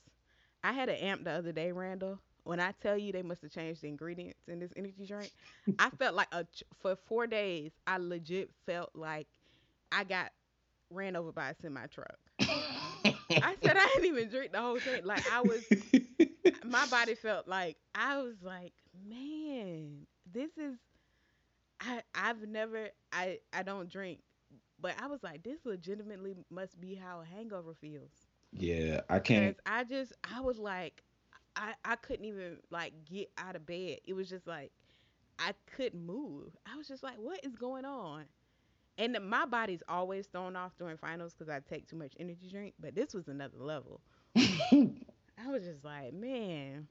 I 0.63 0.73
had 0.73 0.89
an 0.89 0.95
amp 0.95 1.23
the 1.23 1.31
other 1.31 1.51
day, 1.51 1.71
Randall. 1.71 2.19
When 2.43 2.60
I 2.60 2.71
tell 2.81 2.97
you 2.97 3.12
they 3.12 3.21
must 3.23 3.41
have 3.43 3.51
changed 3.51 3.81
the 3.81 3.88
ingredients 3.88 4.47
in 4.47 4.60
this 4.60 4.73
energy 4.75 5.05
drink, 5.05 5.31
I 5.79 5.89
felt 5.91 6.15
like 6.15 6.27
a 6.31 6.45
for 6.79 6.95
four 6.95 7.27
days. 7.27 7.71
I 7.88 7.97
legit 7.97 8.51
felt 8.65 8.91
like 8.95 9.27
I 9.91 10.03
got 10.03 10.31
ran 10.89 11.15
over 11.15 11.31
by 11.31 11.49
a 11.51 11.55
semi 11.55 11.86
truck. 11.88 12.17
I 13.41 13.55
said 13.63 13.77
I 13.77 13.88
didn't 13.95 14.05
even 14.05 14.29
drink 14.29 14.51
the 14.51 14.60
whole 14.62 14.79
thing. 14.79 15.03
Like 15.05 15.23
I 15.31 15.41
was, 15.41 15.63
my 16.63 16.86
body 16.86 17.15
felt 17.15 17.47
like 17.47 17.77
I 17.95 18.17
was 18.21 18.36
like, 18.41 18.73
man, 19.07 20.05
this 20.31 20.51
is. 20.57 20.77
I 21.79 22.01
I've 22.13 22.41
never 22.47 22.89
I 23.12 23.39
I 23.53 23.63
don't 23.63 23.89
drink, 23.89 24.21
but 24.79 24.95
I 25.01 25.07
was 25.07 25.23
like, 25.23 25.43
this 25.43 25.65
legitimately 25.65 26.36
must 26.49 26.79
be 26.79 26.95
how 26.95 27.21
a 27.21 27.25
hangover 27.25 27.73
feels. 27.73 28.12
Yeah, 28.54 29.02
I 29.10 29.20
can't. 29.20 29.58
I 29.66 29.84
just 29.84 30.14
I 30.24 30.42
was 30.42 30.58
like 30.60 31.04
I 31.56 31.74
I 31.86 31.96
couldn't 31.96 32.26
even 32.26 32.58
like 32.70 32.94
get 33.06 33.30
out 33.38 33.56
of 33.56 33.66
bed. 33.66 34.00
It 34.06 34.14
was 34.14 34.30
just 34.30 34.48
like 34.48 34.72
I 35.40 35.54
couldn't 35.76 36.06
move. 36.06 36.56
I 36.72 36.78
was 36.78 36.88
just 36.88 37.04
like, 37.04 37.18
what 37.18 37.44
is 37.44 37.56
going 37.56 37.86
on? 37.86 38.26
And 38.98 39.18
my 39.30 39.46
body's 39.46 39.84
always 39.88 40.28
thrown 40.28 40.56
off 40.56 40.78
during 40.78 40.98
finals 40.98 41.34
because 41.34 41.50
I 41.50 41.60
take 41.60 41.88
too 41.88 41.96
much 41.96 42.14
energy 42.20 42.50
drink. 42.50 42.76
But 42.80 42.96
this 42.96 43.14
was 43.14 43.28
another 43.28 43.58
level. 43.58 44.02
I 44.36 45.48
was 45.48 45.64
just 45.64 45.84
like, 45.84 46.14
man. 46.14 46.88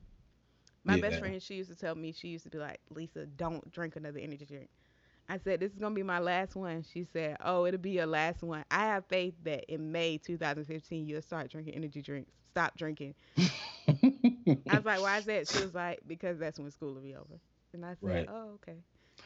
My 0.85 0.97
best 0.97 1.19
friend, 1.19 1.43
she 1.43 1.55
used 1.55 1.71
to 1.71 1.77
tell 1.77 1.95
me, 1.95 2.13
she 2.13 2.29
used 2.29 2.45
to 2.45 2.51
be 2.51 2.59
like, 2.59 2.81
Lisa, 2.91 3.27
don't 3.27 3.71
drink 3.73 3.97
another 3.97 4.19
energy 4.19 4.45
drink. 4.47 4.69
I 5.31 5.39
said, 5.39 5.61
this 5.61 5.73
is 5.73 5.79
going 5.79 5.93
to 5.93 5.99
be 5.99 6.03
my 6.03 6.19
last 6.19 6.57
one. 6.57 6.83
She 6.83 7.05
said, 7.05 7.37
oh, 7.45 7.65
it'll 7.67 7.81
be 7.81 7.93
your 7.93 8.07
last 8.07 8.43
one. 8.43 8.65
I 8.71 8.87
have 8.87 9.07
faith 9.07 9.35
that 9.45 9.65
in 9.73 9.93
May 9.93 10.19
2015, 10.19 11.07
you'll 11.07 11.23
start 11.23 11.51
drinking 11.51 11.75
energy 11.75 12.03
drinks. 12.03 12.33
Stop 12.51 12.77
drinking. 12.77 13.15
I 13.39 14.77
was 14.77 14.85
like, 14.85 15.01
why 15.01 15.19
is 15.19 15.25
that? 15.27 15.49
She 15.49 15.61
was 15.61 15.75
like, 15.75 16.01
because 16.07 16.39
that's 16.39 16.59
when 16.59 16.71
school 16.71 16.95
will 16.95 17.03
be 17.03 17.15
over. 17.15 17.41
And 17.73 17.85
I 17.85 17.95
said, 17.95 17.99
Right. 18.03 18.29
oh, 18.29 18.53
okay. 18.57 18.79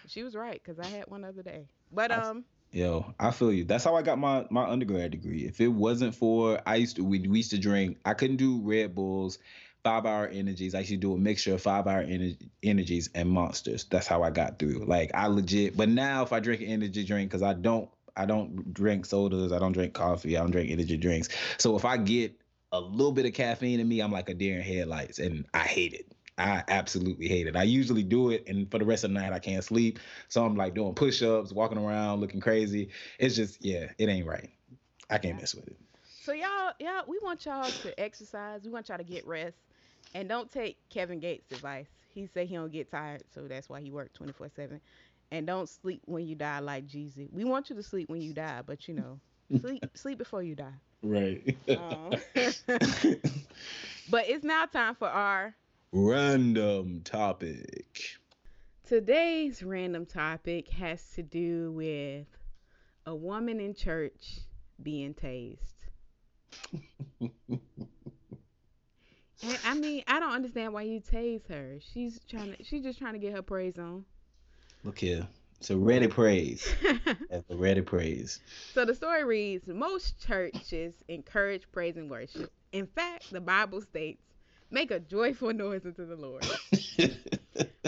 She 0.07 0.23
was 0.23 0.35
right 0.35 0.61
because 0.63 0.79
I 0.79 0.89
had 0.89 1.07
one 1.09 1.25
other 1.25 1.43
day. 1.43 1.69
But 1.93 2.13
um, 2.13 2.45
Yo, 2.73 3.15
I 3.21 3.31
feel 3.31 3.53
you. 3.53 3.65
That's 3.65 3.85
how 3.85 3.95
I 3.95 4.03
got 4.03 4.19
my 4.19 4.47
my 4.51 4.65
undergrad 4.69 5.13
degree. 5.13 5.45
If 5.47 5.61
it 5.61 5.69
wasn't 5.69 6.15
for 6.15 6.61
I 6.67 6.77
used 6.77 6.97
to 6.97 7.05
we, 7.05 7.21
we 7.21 7.39
used 7.39 7.51
to 7.53 7.59
drink. 7.59 7.99
I 8.05 8.15
couldn't 8.15 8.37
do 8.37 8.61
Red 8.63 8.95
Bulls, 8.95 9.39
five 9.85 10.07
hour 10.07 10.27
energies. 10.29 10.75
I 10.75 10.79
used 10.81 10.91
to 10.91 10.97
do 10.97 11.13
a 11.13 11.19
mixture 11.19 11.55
of 11.55 11.63
five 11.63 11.87
hour 11.87 12.03
ener- 12.03 12.37
energies 12.63 13.11
and 13.15 13.29
monsters. 13.29 13.85
That's 13.85 14.07
how 14.07 14.23
I 14.23 14.31
got 14.31 14.59
through. 14.59 14.81
Mm-hmm. 14.81 14.91
Like 14.91 15.11
I 15.15 15.27
legit. 15.29 15.77
But 15.77 15.91
now 15.91 16.23
if 16.23 16.33
I 16.33 16.41
drink 16.41 16.63
an 16.63 16.69
energy 16.69 17.05
drink, 17.05 17.31
because 17.31 17.43
I 17.43 17.53
don't 17.53 17.89
I 18.17 18.27
don't 18.27 18.73
drink 18.73 19.07
sodas. 19.07 19.53
I 19.53 19.59
don't 19.59 19.73
drink 19.73 19.93
coffee. 19.93 20.37
I 20.37 20.41
don't 20.41 20.51
drink 20.51 20.71
energy 20.71 20.97
drinks. 20.97 21.29
So 21.59 21.77
if 21.77 21.85
I 21.85 21.97
get 21.99 22.35
a 22.73 22.81
little 22.81 23.13
bit 23.13 23.27
of 23.27 23.35
caffeine 23.35 23.79
in 23.79 23.89
me, 23.89 24.01
I'm 24.01 24.13
like 24.13 24.29
a 24.29 24.35
deer 24.35 24.57
in 24.57 24.63
headlights, 24.63 25.19
and 25.19 25.45
I 25.53 25.61
hate 25.61 25.93
it. 25.93 26.07
I 26.37 26.65
absolutely 26.67 27.29
hate 27.29 27.47
it. 27.47 27.55
I 27.55 27.63
usually 27.63 28.03
do 28.03 28.31
it, 28.31 28.45
and 28.49 28.69
for 28.71 28.79
the 28.79 28.85
rest 28.85 29.05
of 29.05 29.11
the 29.11 29.15
night, 29.15 29.33
I 29.33 29.39
can't 29.39 29.63
sleep. 29.63 30.01
So 30.29 30.45
I'm 30.45 30.57
like 30.57 30.75
doing 30.75 30.95
push 30.95 31.23
ups, 31.23 31.53
walking 31.53 31.79
around, 31.79 32.21
looking 32.21 32.41
crazy. 32.41 32.89
It's 33.21 33.37
just, 33.37 33.65
yeah, 33.65 33.93
it 33.99 34.09
ain't 34.09 34.27
right. 34.27 34.51
I 35.11 35.19
can't 35.19 35.37
mess 35.37 35.55
with 35.55 35.69
it. 35.69 35.77
So 36.25 36.33
y'all, 36.33 36.73
y'all, 36.81 37.05
we 37.07 37.19
want 37.23 37.45
y'all 37.45 37.71
to 37.71 38.01
exercise. 38.01 38.63
We 38.65 38.71
want 38.71 38.89
y'all 38.89 38.99
to 38.99 39.05
get 39.05 39.25
rest, 39.27 39.59
and 40.15 40.29
don't 40.29 40.51
take 40.51 40.79
Kevin 40.91 41.21
Gates' 41.21 41.53
advice. 41.53 41.89
He 42.09 42.27
said 42.27 42.47
he 42.49 42.55
don't 42.57 42.73
get 42.73 42.91
tired, 42.91 43.23
so 43.35 43.49
that's 43.49 43.69
why 43.69 43.81
he 43.81 43.91
worked 43.91 44.15
twenty 44.15 44.33
four 44.33 44.49
seven. 44.49 44.81
And 45.31 45.47
don't 45.47 45.69
sleep 45.69 46.03
when 46.07 46.27
you 46.27 46.37
die 46.37 46.61
like 46.61 46.87
Jeezy. 46.87 47.31
We 47.33 47.45
want 47.45 47.71
you 47.71 47.77
to 47.77 47.83
sleep 47.83 48.09
when 48.11 48.23
you 48.23 48.33
die, 48.35 48.63
but 48.67 48.89
you 48.89 48.95
know, 48.95 49.21
sleep 49.61 49.85
sleep 49.95 50.19
before 50.19 50.43
you 50.43 50.55
die. 50.57 50.81
Right. 51.03 51.57
Um, 51.75 52.23
but 54.09 54.29
it's 54.29 54.45
now 54.45 54.67
time 54.67 54.95
for 54.95 55.09
our 55.09 55.55
Random 55.93 57.01
topic. 57.03 58.19
today's 58.85 59.63
random 59.63 60.05
topic 60.07 60.69
has 60.69 61.11
to 61.13 61.23
do 61.23 61.73
with 61.73 62.27
a 63.07 63.15
woman 63.15 63.61
in 63.61 63.75
church 63.75 64.41
being 64.83 65.15
tased. 65.15 65.89
And, 69.45 69.59
I 69.65 69.75
mean, 69.75 70.03
I 70.07 70.21
don't 70.21 70.33
understand 70.33 70.73
why 70.73 70.83
you 70.83 71.01
tase 71.01 71.47
her. 71.49 71.77
She's 71.93 72.21
trying 72.29 72.55
to. 72.55 72.65
She's 72.65 72.83
just 72.83 72.99
trying 72.99 73.13
to 73.13 73.19
get 73.19 73.33
her 73.33 73.43
praise 73.43 73.79
on. 73.79 74.05
Look 74.85 74.99
here. 74.99 75.27
It's 75.61 75.71
a 75.71 75.77
ready 75.77 76.09
praise. 76.09 76.67
That's 77.31 77.49
a 77.51 77.57
ready 77.57 77.81
praise. 77.81 78.41
so 78.75 78.85
the 78.85 78.95
story 78.95 79.25
reads: 79.25 79.67
Most 79.69 80.19
churches 80.27 80.95
encourage 81.09 81.71
praise 81.73 81.97
and 81.97 82.11
worship. 82.11 82.53
In 82.73 82.87
fact, 82.87 83.31
the 83.31 83.41
Bible 83.41 83.81
states, 83.81 84.23
"Make 84.71 84.91
a 84.91 85.01
joyful 85.01 85.53
noise 85.53 85.85
unto 85.87 86.07
the 86.07 86.17
Lord." 86.17 86.47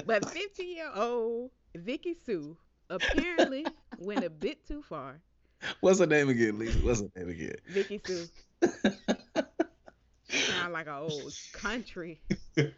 But 0.06 0.22
50-year-old 0.22 1.50
Vicky 1.74 2.14
Sue 2.14 2.56
apparently 2.90 3.66
went 3.98 4.22
a 4.22 4.30
bit 4.30 4.64
too 4.64 4.80
far. 4.82 5.20
What's 5.80 5.98
her 5.98 6.06
name 6.06 6.28
again, 6.28 6.60
Lisa? 6.60 6.78
What's 6.78 7.00
her 7.00 7.10
name 7.16 7.30
again? 7.30 7.56
Vicky 7.68 8.00
Sue 8.06 8.28
sound 10.28 10.72
like 10.72 10.86
a 10.86 10.96
old 10.96 11.32
country. 11.52 12.20
Her 12.56 12.70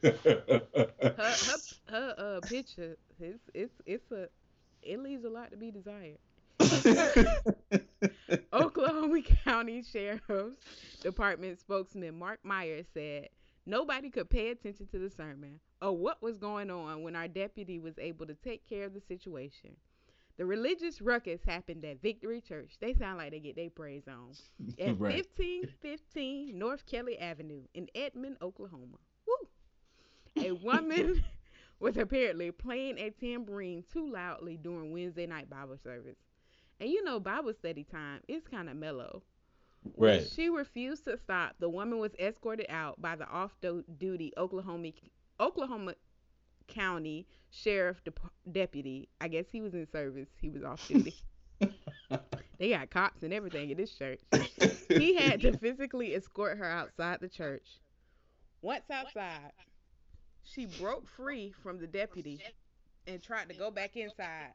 her, 1.16 1.56
her 1.86 2.14
uh, 2.18 2.40
picture, 2.46 2.96
it's 3.20 3.40
it's 3.54 3.72
it's 3.86 4.10
a 4.12 4.28
it 4.82 5.00
leaves 5.02 5.24
a 5.24 5.28
lot 5.28 5.50
to 5.50 5.56
be 5.56 5.70
desired. 5.70 6.18
Oklahoma 8.52 9.22
County 9.44 9.82
Sheriff's 9.82 10.56
Department 11.00 11.58
spokesman 11.60 12.18
Mark 12.18 12.40
Myers 12.42 12.86
said 12.92 13.28
nobody 13.66 14.10
could 14.10 14.28
pay 14.28 14.50
attention 14.50 14.86
to 14.88 14.98
the 14.98 15.10
sermon 15.10 15.60
or 15.80 15.96
what 15.96 16.20
was 16.22 16.36
going 16.38 16.70
on 16.70 17.02
when 17.02 17.14
our 17.14 17.28
deputy 17.28 17.78
was 17.78 17.98
able 17.98 18.26
to 18.26 18.34
take 18.34 18.68
care 18.68 18.84
of 18.84 18.94
the 18.94 19.00
situation. 19.00 19.76
The 20.38 20.46
religious 20.46 21.00
ruckus 21.02 21.42
happened 21.44 21.84
at 21.84 22.00
Victory 22.00 22.40
Church. 22.40 22.74
They 22.80 22.94
sound 22.94 23.18
like 23.18 23.32
they 23.32 23.40
get 23.40 23.56
their 23.56 23.70
praise 23.70 24.04
on. 24.08 24.36
At 24.78 24.98
Right. 24.98 25.16
1515 25.16 26.56
North 26.58 26.86
Kelly 26.86 27.18
Avenue 27.18 27.62
in 27.74 27.88
Edmond, 27.94 28.36
Oklahoma. 28.40 28.98
Woo! 29.26 29.48
A 30.44 30.52
woman 30.52 31.24
was 31.80 31.96
apparently 31.96 32.52
playing 32.52 32.98
a 32.98 33.10
tambourine 33.10 33.84
too 33.92 34.08
loudly 34.10 34.56
during 34.56 34.92
Wednesday 34.92 35.26
night 35.26 35.50
Bible 35.50 35.76
service. 35.82 36.16
And 36.80 36.88
you 36.88 37.02
know, 37.02 37.18
Bible 37.18 37.52
study 37.54 37.82
time 37.84 38.20
is 38.28 38.44
kind 38.48 38.68
of 38.68 38.76
mellow. 38.76 39.22
When 39.94 40.18
Right. 40.18 40.28
she 40.28 40.48
refused 40.48 41.04
to 41.04 41.16
stop, 41.16 41.56
the 41.58 41.68
woman 41.68 41.98
was 41.98 42.12
escorted 42.18 42.66
out 42.68 43.00
by 43.00 43.16
the 43.16 43.26
off-duty 43.28 44.32
Oklahoma 44.36 44.90
Oklahoma 45.40 45.94
County 46.68 47.26
Sheriff 47.50 48.02
Dep- 48.04 48.20
Deputy. 48.52 49.08
I 49.20 49.28
guess 49.28 49.46
he 49.50 49.60
was 49.60 49.74
in 49.74 49.86
service. 49.90 50.28
He 50.40 50.50
was 50.50 50.62
off 50.62 50.86
duty. 50.86 51.14
they 52.58 52.70
got 52.70 52.90
cops 52.90 53.22
and 53.22 53.32
everything 53.32 53.70
in 53.70 53.76
this 53.76 53.94
church. 53.94 54.20
He 54.88 55.14
had 55.14 55.40
to 55.42 55.56
physically 55.58 56.14
escort 56.14 56.58
her 56.58 56.64
outside 56.68 57.20
the 57.20 57.28
church. 57.28 57.78
Once 58.62 58.90
outside, 58.90 59.52
she 60.42 60.66
broke 60.66 61.06
free 61.06 61.52
from 61.62 61.78
the 61.78 61.86
deputy 61.86 62.40
and 63.06 63.22
tried 63.22 63.48
to 63.48 63.54
go 63.54 63.70
back 63.70 63.96
inside. 63.96 64.54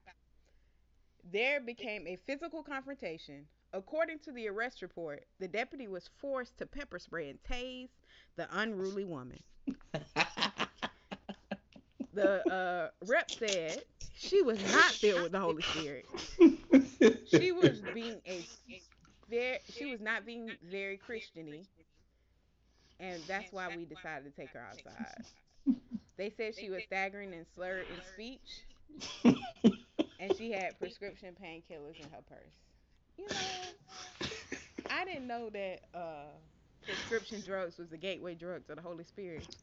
There 1.32 1.62
became 1.62 2.08
a 2.08 2.17
physical 2.28 2.63
confrontation. 2.63 3.45
According 3.71 4.19
to 4.19 4.32
the 4.32 4.49
arrest 4.49 4.82
report, 4.82 5.26
the 5.39 5.47
deputy 5.47 5.88
was 5.88 6.10
forced 6.19 6.58
to 6.58 6.65
pepper 6.65 6.99
spray 6.99 7.30
and 7.30 7.39
tase 7.43 7.89
the 8.36 8.47
unruly 8.52 9.06
woman. 9.06 9.41
The 12.13 12.47
uh, 12.47 12.89
rep 13.06 13.32
said 13.39 13.82
she 14.15 14.41
was 14.41 14.62
not 14.71 14.91
filled 14.91 15.23
with 15.23 15.32
the 15.32 15.39
Holy 15.39 15.63
Spirit. 15.63 16.06
She 17.30 17.52
was 17.52 17.82
being 17.93 18.21
a 18.28 18.45
very, 19.30 19.58
she 19.69 19.91
was 19.91 19.99
not 19.99 20.26
being 20.26 20.52
very 20.69 20.97
Christiany, 20.97 21.65
and 22.99 23.21
that's 23.28 23.52
why 23.52 23.67
we 23.76 23.86
decided 23.86 24.26
to 24.26 24.41
take 24.41 24.49
her 24.52 24.65
outside. 24.71 25.26
They 26.17 26.30
said 26.30 26.56
she 26.56 26.69
was 26.69 26.84
staggering 26.84 27.34
and 27.34 27.45
slurred 27.56 27.88
in 27.89 28.02
speech, 28.13 29.36
and 30.19 30.36
she 30.38 30.52
had 30.52 30.78
prescription 30.80 31.36
painkillers 31.41 31.99
in 31.99 32.10
her 32.12 32.21
purse. 32.30 32.54
You 33.17 33.28
know, 33.28 33.36
I 34.89 35.06
didn't 35.06 35.28
know 35.28 35.49
that 35.49 35.80
uh, 35.95 36.26
prescription 36.84 37.41
drugs 37.45 37.78
was 37.78 37.89
the 37.89 37.97
gateway 37.97 38.36
drug 38.36 38.67
to 38.67 38.76
the 38.76 38.82
Holy 38.82 39.04
Spirit. 39.04 39.56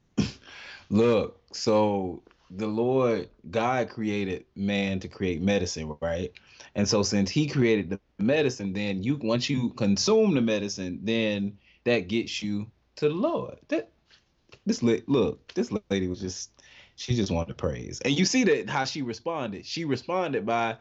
Look, 0.90 1.40
so 1.52 2.22
the 2.50 2.66
Lord 2.66 3.28
God 3.50 3.88
created 3.88 4.44
man 4.56 5.00
to 5.00 5.08
create 5.08 5.40
medicine, 5.40 5.96
right? 6.00 6.32
And 6.74 6.88
so 6.88 7.02
since 7.02 7.30
he 7.30 7.46
created 7.46 7.90
the 7.90 8.00
medicine, 8.18 8.72
then 8.72 9.02
you 9.02 9.16
once 9.22 9.48
you 9.48 9.70
consume 9.70 10.34
the 10.34 10.40
medicine, 10.40 11.00
then 11.02 11.58
that 11.84 12.08
gets 12.08 12.42
you 12.42 12.70
to 12.96 13.08
the 13.08 13.14
Lord. 13.14 13.58
That 13.68 13.90
this 14.66 14.82
look, 14.82 15.54
this 15.54 15.72
lady 15.90 16.08
was 16.08 16.20
just 16.20 16.50
she 16.96 17.14
just 17.14 17.30
wanted 17.30 17.48
to 17.48 17.54
praise. 17.54 18.00
And 18.00 18.18
you 18.18 18.24
see 18.24 18.44
that 18.44 18.68
how 18.68 18.84
she 18.84 19.02
responded. 19.02 19.64
She 19.64 19.84
responded 19.84 20.44
by 20.44 20.76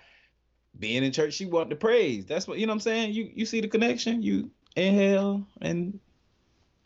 being 0.78 1.04
in 1.04 1.12
church, 1.12 1.34
she 1.34 1.46
wanted 1.46 1.70
to 1.70 1.76
praise. 1.76 2.26
That's 2.26 2.48
what 2.48 2.58
you 2.58 2.66
know 2.66 2.72
what 2.72 2.76
I'm 2.76 2.82
saying? 2.82 3.14
You 3.14 3.30
you 3.34 3.46
see 3.46 3.62
the 3.62 3.68
connection? 3.68 4.24
You 4.24 4.50
inhale 4.76 5.46
and 5.62 6.00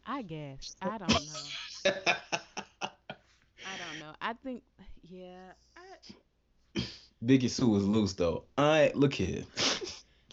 I 0.06 0.22
guess 0.24 0.76
I 0.82 0.98
don't 0.98 1.10
know. 1.10 1.94
I 3.66 3.78
don't 3.78 4.00
know. 4.00 4.14
I 4.22 4.34
think, 4.44 4.64
yeah. 5.14 5.52
I, 6.76 6.82
Vicky 7.22 7.48
Sue 7.48 7.68
was 7.68 7.86
loose 7.86 8.14
though. 8.14 8.44
I 8.58 8.92
look 8.96 9.14
here. 9.14 9.44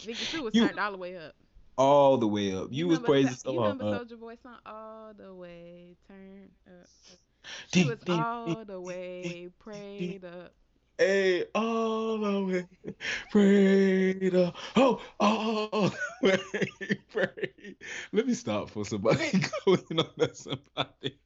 Vicky 0.01 0.13
Sue 0.25 0.43
was 0.43 0.55
You- 0.55 0.67
turned 0.67 0.79
all 0.79 0.91
the 0.91 0.97
way 0.97 1.17
up. 1.17 1.35
all 1.77 2.17
the 2.17 2.27
way 2.27 2.53
up. 2.55 2.67
You, 2.71 2.87
was 2.87 2.97
remember 2.97 3.07
praising 3.07 3.31
Sa- 3.33 3.49
so 3.49 3.53
You 3.53 3.61
remember 3.61 3.83
Soulja 3.85 4.19
Boy 4.19 4.35
song? 4.41 4.57
All 4.65 5.13
the 5.17 5.33
way 5.33 5.95
turned 6.07 6.51
up. 6.67 6.87
She 7.73 7.85
was 7.85 7.99
all 8.07 8.65
the 8.65 8.79
way 8.79 9.49
prayed 9.59 10.25
up. 10.25 10.53
Hey, 10.97 11.45
all 11.55 12.19
the 12.19 12.43
way, 12.43 12.93
pray 13.31 14.13
the 14.29 14.53
oh, 14.75 15.01
all 15.19 15.69
the 15.89 15.97
way, 16.79 16.99
pray. 17.11 17.53
Let 18.11 18.27
me 18.27 18.35
stop 18.35 18.69
for 18.69 18.85
somebody 18.85 19.31
going 19.65 19.81
on 19.97 20.09
that 20.17 20.37
somebody. 20.37 21.17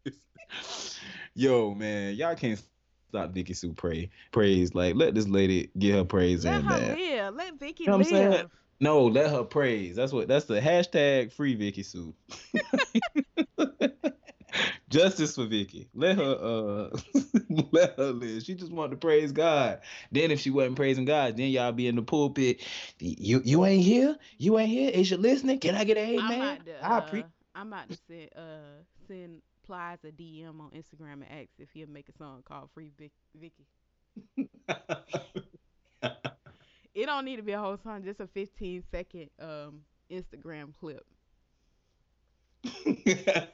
Yo, 1.34 1.74
man, 1.74 2.16
y'all 2.16 2.36
can't 2.36 2.62
stop 3.16 3.32
Vicky 3.32 3.54
Sue 3.54 3.74
pray 3.74 4.10
praise. 4.32 4.74
Like, 4.76 4.96
let 4.96 5.16
this 5.16 5.28
lady 5.28 5.70
get 5.78 5.96
her 5.96 6.06
praise 6.06 6.44
Let 6.44 6.56
in, 6.60 6.66
her 6.66 6.80
man. 6.80 6.98
live. 6.98 7.36
Let 7.36 7.60
Vicky 7.60 7.86
You 7.86 7.92
know 7.92 7.98
what 7.98 8.08
I'm 8.08 8.12
saying? 8.12 8.32
live. 8.32 8.52
No, 8.82 9.06
let 9.06 9.32
her 9.32 9.44
praise. 9.44 9.96
That's 9.96 10.12
what. 10.12 10.28
That's 10.28 10.46
the 10.46 10.60
hashtag 10.60 11.32
free 11.32 11.56
Vicky 11.56 11.84
Sue. 11.84 12.14
Justice 14.90 15.36
for 15.36 15.46
Vicky. 15.46 15.90
Let 15.94 16.18
her 16.18 16.24
uh 16.94 16.98
let 17.72 17.98
her 17.98 18.12
live. 18.12 18.44
She 18.44 18.54
just 18.56 18.72
wanted 18.72 18.92
to 18.92 18.98
praise 18.98 19.32
God. 19.32 19.82
Then 20.12 20.32
if 20.32 20.40
she 20.40 20.52
wasn't 20.52 20.76
praising 20.76 21.06
God, 21.06 21.38
then 21.38 21.50
y'all 21.50 21.72
be 21.72 21.88
in 21.88 21.96
the 21.96 22.02
pulpit. 22.04 22.62
You 23.00 23.42
you 23.44 23.66
ain't 23.66 23.84
here? 23.84 24.18
You 24.38 24.58
ain't 24.60 24.70
here? 24.70 24.92
Is 24.94 25.10
you 25.10 25.18
listening? 25.18 25.60
Can 25.60 25.76
I 25.76 25.84
get 25.84 25.98
an 25.98 26.10
I'm 26.20 26.32
amen? 26.32 26.42
about 26.42 26.66
to. 26.66 26.86
I 26.86 26.98
Uh, 26.98 27.02
pre- 27.02 27.24
I'm 27.56 27.68
about 27.68 27.90
to 27.90 27.98
send 28.08 28.30
uh 28.36 28.84
send 29.08 29.42
Plies 29.66 30.00
a 30.04 30.12
DM 30.12 30.60
on 30.60 30.72
Instagram 30.72 31.14
and 31.14 31.32
ask 31.32 31.50
if 31.60 31.70
he'll 31.74 31.90
make 31.90 32.10
a 32.10 32.14
song 32.18 32.44
called 32.48 32.70
Free 32.74 32.92
Vic- 32.98 33.12
Vicky. 33.36 33.68
It 36.94 37.08
don't 37.08 37.26
need 37.26 37.36
to 37.36 37.42
be 37.44 37.52
a 37.52 37.60
whole 37.60 37.78
song, 37.78 38.04
just 38.06 38.22
a 38.22 38.28
15 38.28 38.84
second 38.90 39.30
um 39.42 39.82
Instagram 40.10 40.74
clip. 40.80 41.06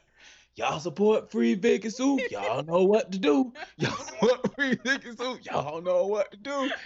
Y'all 0.58 0.80
support 0.80 1.32
free 1.32 1.56
Vicky 1.56 1.90
Sue. 1.90 2.20
Y'all 2.30 2.62
know 2.64 2.84
what 2.84 3.12
to 3.14 3.18
do. 3.18 3.54
Y'all 3.78 3.96
support 3.96 4.54
free 4.54 4.78
Vicky 4.84 5.12
Sue. 5.18 5.40
Y'all 5.44 5.82
know 5.82 6.06
what 6.08 6.32
to 6.32 6.38
do. 6.38 6.70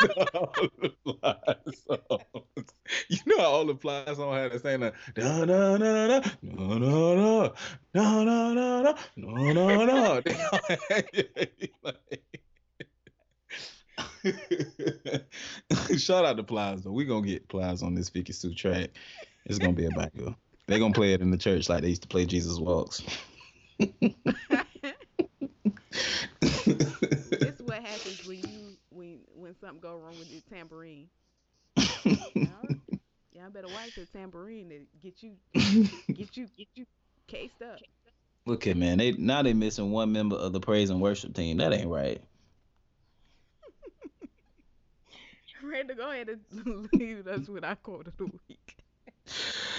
You 0.00 0.06
know 0.06 0.24
all 0.44 0.46
the 0.46 0.84
Plies 1.04 1.84
songs. 1.86 2.72
You 3.08 3.18
know 3.26 3.38
how 3.38 3.44
all 3.50 3.66
the 3.66 3.74
Plies 3.74 4.16
songs 4.16 4.36
had 4.36 4.52
the 4.52 4.60
same 4.60 4.80
like 4.82 4.94
da 5.14 5.44
da 5.44 5.76
da 5.76 6.20
da 6.20 6.30
no 6.42 6.78
no 6.78 7.16
no 7.16 7.52
no 7.94 8.24
no 8.24 8.52
no 8.54 8.92
no 9.16 9.52
no 9.52 9.84
no 9.84 10.20
They 10.20 10.34
all 10.40 10.60
had- 10.88 11.70
like- 11.82 12.24
Shout 15.98 16.24
out 16.24 16.36
to 16.36 16.44
Plies 16.44 16.82
though. 16.82 16.92
We 16.92 17.04
gonna 17.04 17.26
get 17.26 17.48
Plies 17.48 17.82
on 17.82 17.94
this 17.94 18.08
Vicky 18.08 18.32
Sue 18.32 18.54
track. 18.54 18.90
It's 19.46 19.58
gonna 19.58 19.72
be 19.72 19.86
a 19.86 19.90
banger. 19.90 20.34
They 20.68 20.78
gonna 20.78 20.92
play 20.92 21.14
it 21.14 21.22
in 21.22 21.30
the 21.30 21.38
church 21.38 21.70
like 21.70 21.80
they 21.82 21.88
used 21.88 22.02
to 22.02 22.08
play 22.08 22.26
Jesus 22.26 22.58
Walks. 22.58 23.02
This 26.40 27.58
what 27.60 27.82
happens 27.82 28.26
when 28.26 28.38
you 28.38 28.76
when 28.90 29.20
when 29.34 29.54
something 29.60 29.80
go 29.80 29.96
wrong 29.96 30.18
with 30.18 30.30
your 30.30 30.42
tambourine. 30.50 31.08
Y'all, 31.76 32.68
y'all 33.32 33.50
better 33.50 33.68
watch 33.68 33.96
your 33.96 34.06
tambourine 34.06 34.68
to 34.70 34.80
get 35.02 35.22
you 35.22 35.36
get 36.14 36.36
you 36.36 36.48
get 36.56 36.68
you 36.74 36.86
cased 37.26 37.62
up. 37.62 37.80
Look 38.46 38.66
at 38.66 38.76
man, 38.76 38.98
they 38.98 39.12
now 39.12 39.42
they 39.42 39.54
missing 39.54 39.90
one 39.90 40.12
member 40.12 40.36
of 40.36 40.52
the 40.52 40.60
praise 40.60 40.90
and 40.90 41.00
worship 41.00 41.34
team. 41.34 41.56
That 41.58 41.72
ain't 41.72 41.88
right. 41.88 42.20
Ready 45.62 45.88
to 45.88 45.94
go 45.94 46.10
ahead 46.10 46.28
and 46.28 46.88
leave 46.92 47.26
us 47.26 47.48
with 47.48 47.64
our 47.64 47.76
quote 47.76 48.06
of 48.08 48.16
the 48.16 48.26
week. 48.26 48.77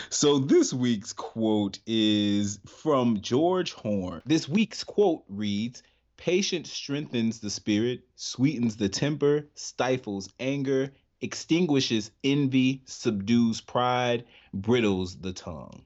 So 0.10 0.40
this 0.40 0.74
week's 0.74 1.14
quote 1.14 1.80
is 1.86 2.60
from 2.66 3.22
George 3.22 3.74
Horne. 3.74 4.22
This 4.26 4.50
week's 4.50 4.84
quote 4.84 5.24
reads 5.28 5.84
Patience 6.18 6.72
strengthens 6.72 7.40
the 7.40 7.50
spirit, 7.50 8.02
sweetens 8.16 8.76
the 8.76 8.90
temper, 8.90 9.48
stifles 9.56 10.30
anger, 10.40 10.92
extinguishes 11.22 12.12
envy, 12.24 12.82
subdues 12.86 13.62
pride, 13.62 14.26
brittles 14.54 15.16
the 15.18 15.32
tongue. 15.32 15.86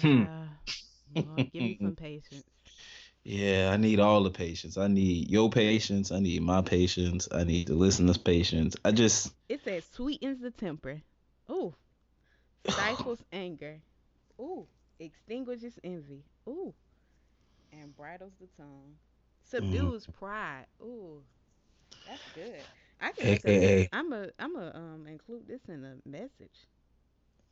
Hmm. 0.00 0.22
Yeah. 0.22 0.46
Lord, 1.16 1.52
give 1.52 1.62
me 1.62 1.78
some 1.80 1.96
patience. 1.96 2.44
Yeah, 3.24 3.70
I 3.72 3.76
need 3.76 4.00
all 4.00 4.22
the 4.22 4.30
patience. 4.30 4.78
I 4.78 4.88
need 4.88 5.30
your 5.30 5.50
patience. 5.50 6.12
I 6.12 6.20
need 6.20 6.42
my 6.42 6.62
patience. 6.62 7.28
I 7.32 7.44
need 7.44 7.66
the 7.66 7.74
listener's 7.74 8.18
patience. 8.18 8.76
I 8.84 8.92
just 8.92 9.32
It 9.48 9.62
says 9.64 9.84
sweetens 9.92 10.40
the 10.40 10.50
temper. 10.50 11.02
Ooh. 11.50 11.74
Stifles 12.68 13.22
anger. 13.32 13.80
Ooh. 14.40 14.66
Extinguishes 15.00 15.78
envy. 15.84 16.24
Ooh. 16.48 16.74
And 17.72 17.94
bridles 17.96 18.32
the 18.40 18.46
tongue. 18.56 18.94
Subdues 19.44 20.06
pride. 20.18 20.66
Ooh. 20.82 21.22
That's 22.06 22.22
good. 22.34 22.62
I 23.00 23.12
can 23.12 23.26
make 23.26 23.44
a, 23.44 23.48
AKA. 23.48 23.88
I'm 23.92 24.12
a 24.12 24.28
I'm 24.38 24.56
a 24.56 24.72
um 24.74 25.06
include 25.06 25.46
this 25.46 25.60
in 25.68 25.84
a 25.84 25.96
message. 26.08 26.66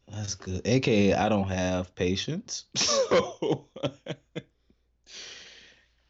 That's 0.08 0.34
good. 0.34 0.62
AKA, 0.64 1.14
I 1.14 1.28
don't 1.28 1.48
have 1.48 1.94
patience. 1.94 2.64
So, 2.74 3.66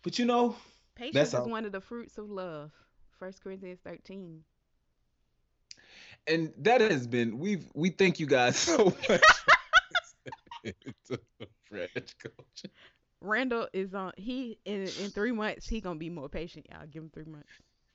but 0.02 0.18
you 0.18 0.24
know, 0.24 0.56
Patience 0.94 1.28
is 1.28 1.34
all- 1.34 1.48
one 1.48 1.64
of 1.64 1.72
the 1.72 1.80
fruits 1.80 2.18
of 2.18 2.30
love. 2.30 2.72
First 3.18 3.42
Corinthians 3.42 3.80
thirteen. 3.84 4.44
And 6.28 6.52
that 6.58 6.80
has 6.80 7.06
been 7.06 7.38
we've 7.38 7.68
we 7.74 7.90
thank 7.90 8.18
you 8.20 8.26
guys 8.26 8.56
so 8.58 8.92
much. 9.08 9.20
Brunch 11.72 12.14
Culture. 12.18 12.72
Randall 13.20 13.68
is 13.72 13.94
on 13.94 14.12
he 14.16 14.58
in 14.64 14.82
in 14.82 15.10
three 15.10 15.32
months 15.32 15.68
he 15.68 15.80
gonna 15.80 15.98
be 15.98 16.10
more 16.10 16.28
patient, 16.28 16.66
y'all. 16.70 16.86
Give 16.86 17.02
him 17.02 17.10
three 17.10 17.24
months. 17.24 17.48